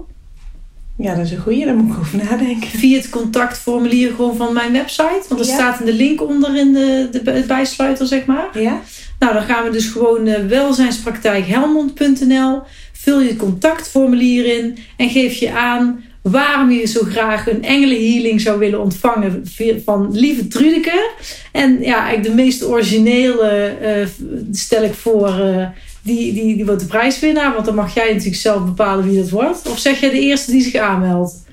[0.97, 1.65] Ja, dat is een goeie.
[1.65, 2.67] Daar moet ik over nadenken.
[2.69, 5.21] Via het contactformulier gewoon van mijn website.
[5.29, 5.53] Want er Ja.
[5.53, 8.59] staat in de link onder in de, de, bijsluiter, zeg maar.
[8.59, 8.81] Ja?
[9.19, 12.61] Nou, dan gaan we dus gewoon uh, welzijnspraktijkhelmond.nl.
[12.93, 18.41] Vul je het contactformulier in en geef je aan waarom je zo graag een engelenhealing
[18.41, 19.43] zou willen ontvangen
[19.85, 21.11] van lieve Trudeke.
[21.51, 23.49] En ja, eigenlijk de meest originele
[23.81, 24.07] eh,
[24.51, 25.67] stel ik voor, eh,
[26.01, 27.53] die, die, die wordt de prijswinnaar.
[27.53, 29.69] Want dan mag jij natuurlijk zelf bepalen wie dat wordt.
[29.69, 31.45] Of zeg jij de eerste die zich aanmeldt?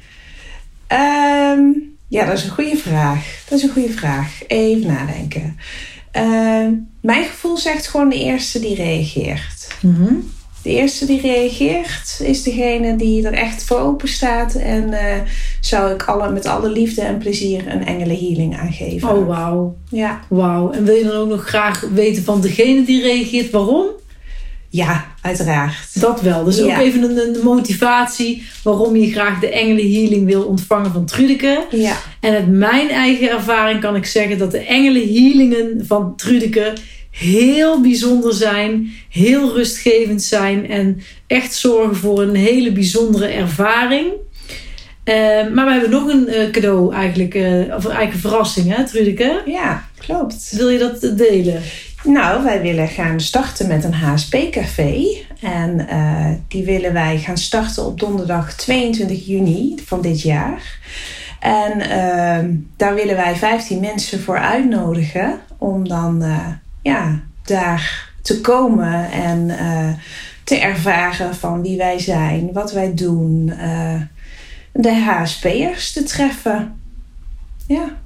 [0.87, 1.62] Ehm,
[2.09, 3.43] ja, dat is een goede vraag.
[3.49, 4.43] Dat is een goede vraag.
[4.47, 5.57] Even nadenken.
[6.11, 9.68] Ehm, mijn gevoel zegt gewoon de eerste die reageert.
[9.81, 10.14] Mhm.
[10.65, 14.55] De eerste die reageert is degene die er echt voor open staat.
[14.55, 15.21] En eh,
[15.61, 19.09] zou ik alle, met alle liefde en plezier een engelenhealing aangeven.
[19.09, 19.77] Oh, wauw.
[19.91, 20.21] Ja.
[20.29, 20.71] Wauw.
[20.71, 23.87] En wil je dan ook nog graag weten van degene die reageert waarom?
[24.69, 26.01] ja, uiteraard.
[26.01, 26.45] Dat wel.
[26.45, 26.65] Dus Ja.
[26.77, 31.67] ook even een, een motivatie waarom je graag de engelenhealing wil ontvangen van Trudeke.
[31.71, 36.73] Ja, En uit mijn eigen ervaring kan ik zeggen dat de engelenhealingen van Trudeke
[37.15, 44.07] heel bijzonder zijn, heel rustgevend zijn en echt zorgen voor een hele bijzondere ervaring.
[45.05, 45.15] Eh,
[45.53, 49.43] maar we hebben nog een eh, cadeau eigenlijk, eh, of eigenlijk een verrassing hè Trudeke?
[49.47, 50.51] ja, klopt.
[50.51, 51.62] Wil je dat delen?
[52.05, 55.05] Nou, wij willen gaan starten met een HSP-café.
[55.41, 55.87] En
[56.49, 60.79] die willen wij gaan starten op donderdag 22 juni van dit jaar.
[61.41, 66.23] En ehm, daar willen wij 15 mensen voor uitnodigen om dan
[66.85, 69.93] ja, daar te komen en eh,
[70.45, 74.01] te ervaren van wie wij zijn, wat wij doen, eh,
[74.72, 76.80] de HSP'ers te treffen.
[77.66, 77.97] Ja.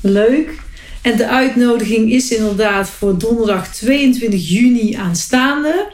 [0.00, 0.60] Leuk.
[1.02, 5.92] En de uitnodiging is inderdaad voor donderdag 22 juni aanstaande.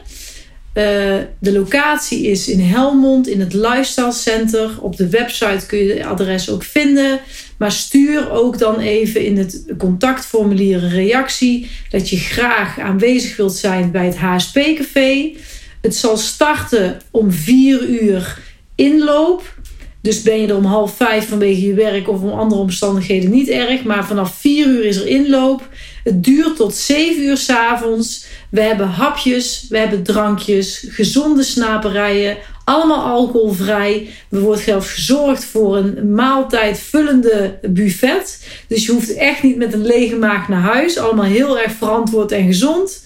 [0.73, 4.77] Eh, de locatie is in Helmond in het Lifestyle Center.
[4.81, 7.19] Op de website kun je het adres ook vinden.
[7.57, 13.55] Maar stuur ook dan even in het contactformulier een reactie dat je graag aanwezig wilt
[13.55, 15.35] zijn bij het HSP-café.
[15.81, 18.39] Het zal starten om 4 uur
[18.75, 19.57] inloop.
[20.01, 23.49] Dus ben je er om half vijf vanwege je werk of om andere omstandigheden niet
[23.49, 23.83] erg.
[23.83, 25.69] Maar vanaf 4 uur is er inloop.
[26.03, 28.25] Het duurt tot 7 uur s avonds.
[28.49, 34.09] We hebben hapjes, we hebben drankjes, gezonde snaperijen, allemaal alcoholvrij.
[34.31, 38.47] Er wordt zelfs gezorgd voor een maaltijd vullende buffet.
[38.67, 40.97] Dus je hoeft echt niet met een lege maag naar huis.
[40.97, 43.03] Allemaal heel erg verantwoord en gezond.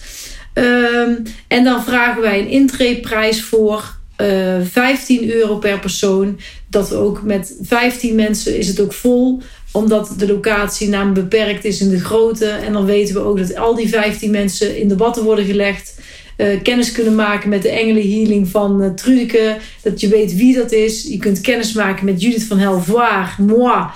[0.54, 6.40] Um, en dan vragen wij een intreeprijs voor uh, eh, 15 euro per persoon.
[6.70, 9.42] Dat ook met 15 mensen is het ook vol
[9.74, 12.46] omdat de locatie namelijk beperkt is in de grootte.
[12.46, 15.94] En dan weten we ook dat al die 15 mensen in de watten worden gelegd.
[16.36, 19.56] Uh, kennis kunnen maken met de engelenhealing van uh, Trudeke.
[19.82, 21.02] Dat je weet wie dat is.
[21.02, 23.86] Je kunt kennis maken met Judith van Helvoire, moi.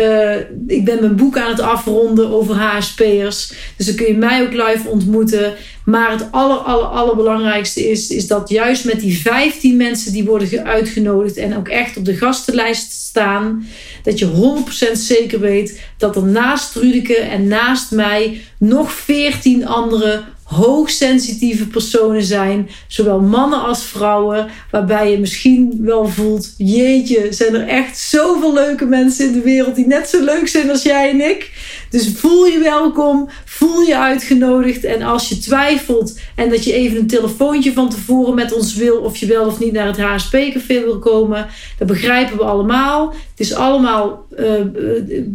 [0.00, 0.36] Uh,
[0.66, 3.52] ik ben mijn boek aan het afronden over HSP'ers.
[3.76, 5.54] Dus dan kun je mij ook live ontmoeten.
[5.84, 10.64] Maar het aller, aller, allerbelangrijkste is, is dat juist met die 15 mensen die worden
[10.64, 13.66] uitgenodigd en ook echt op de gastenlijst staan,
[14.02, 20.24] dat je 100% zeker weet dat er naast Rudeke en naast mij nog 14 andere
[20.46, 27.68] hoogsensitieve personen zijn, zowel mannen als vrouwen, waarbij je misschien wel voelt: jeetje, zijn er
[27.68, 31.20] echt zoveel leuke mensen in de wereld die net zo leuk zijn als jij en
[31.20, 31.50] ik.
[31.90, 34.84] Dus voel je welkom, voel je uitgenodigd.
[34.84, 38.96] En als je twijfelt en dat je even een telefoontje van tevoren met ons wil,
[38.96, 41.46] of je wel of niet naar het HSP-café wil komen,
[41.78, 43.08] dat begrijpen we allemaal.
[43.08, 44.52] Het is allemaal uh,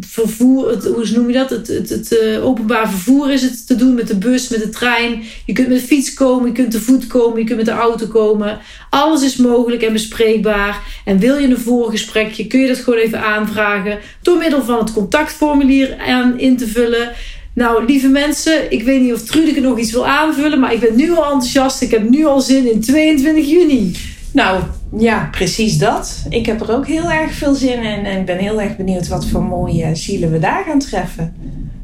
[0.00, 1.50] vervoer, het, hoe noem je dat?
[1.50, 4.68] Het, het, het uh, openbaar vervoer is het te doen met de bus, met de
[4.68, 5.22] trein.
[5.46, 7.72] Je kunt met de fiets komen, je kunt te voet komen, je kunt met de
[7.72, 8.58] auto komen.
[8.90, 10.82] Alles is mogelijk en bespreekbaar.
[11.04, 14.92] En wil je een voorgesprekje, kun je dat gewoon even aanvragen door middel van het
[14.92, 17.12] contactformulier aan in te vullen.
[17.54, 20.96] Nou, lieve mensen, ik weet niet of Trudeke nog iets wil aanvullen, maar ik ben
[20.96, 21.82] nu al enthousiast.
[21.82, 23.96] Ik heb nu al zin in 22 juni.
[24.32, 24.62] Nou,
[24.98, 26.24] ja, precies dat.
[26.28, 29.26] Ik heb er ook heel erg veel zin in en ben heel erg benieuwd wat
[29.26, 31.36] voor mooie zielen we daar gaan treffen.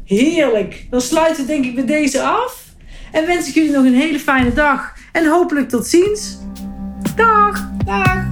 [0.05, 0.85] Heerlijk.
[0.89, 2.65] Dan sluiten we denk ik met deze af.
[3.11, 4.93] En wens ik jullie nog een hele fijne dag.
[5.11, 6.37] En hopelijk tot ziens.
[7.15, 7.69] Dag.
[7.85, 8.27] Dag.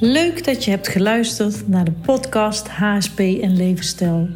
[0.00, 4.28] Leuk dat je hebt geluisterd naar de podcast HSP en Levensstijl.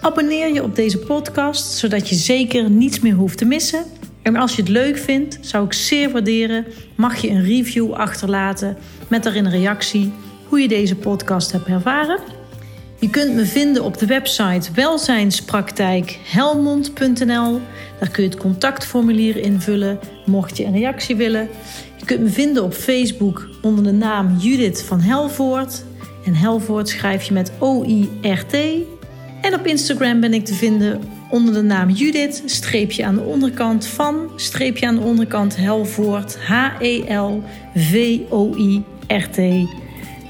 [0.00, 3.84] Abonneer je op deze podcast zodat je zeker niets meer hoeft te missen.
[4.22, 8.76] En als je het leuk vindt, zou ik zeer waarderen, mag je een review achterlaten
[9.08, 10.12] met daarin een reactie
[10.48, 12.18] hoe je deze podcast hebt ervaren.
[13.00, 17.60] Je kunt me vinden op de website welzijnspraktijkhelmond.nl.
[17.98, 21.48] Daar kun je het contactformulier invullen mocht je een reactie willen.
[22.06, 25.84] Je kunt me vinden op Facebook onder de naam Judith van Helvoort.
[26.24, 28.54] En Helvoort schrijf je met O-I-R-T.
[29.40, 31.00] En op Instagram ben ik te vinden
[31.30, 37.38] onder de naam Judith, streepje aan de onderkant van, streepje aan de onderkant Helvoort, H-E-L-V-O-I-R-T.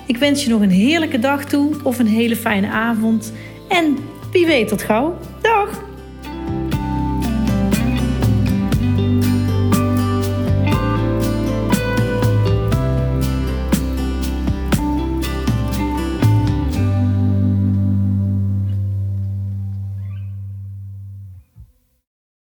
[0.06, 3.32] Ik wens je nog een heerlijke dag toe of een hele fijne avond.
[3.68, 3.96] En
[4.32, 5.18] wie weet tot gauw.
[5.42, 5.85] Dag!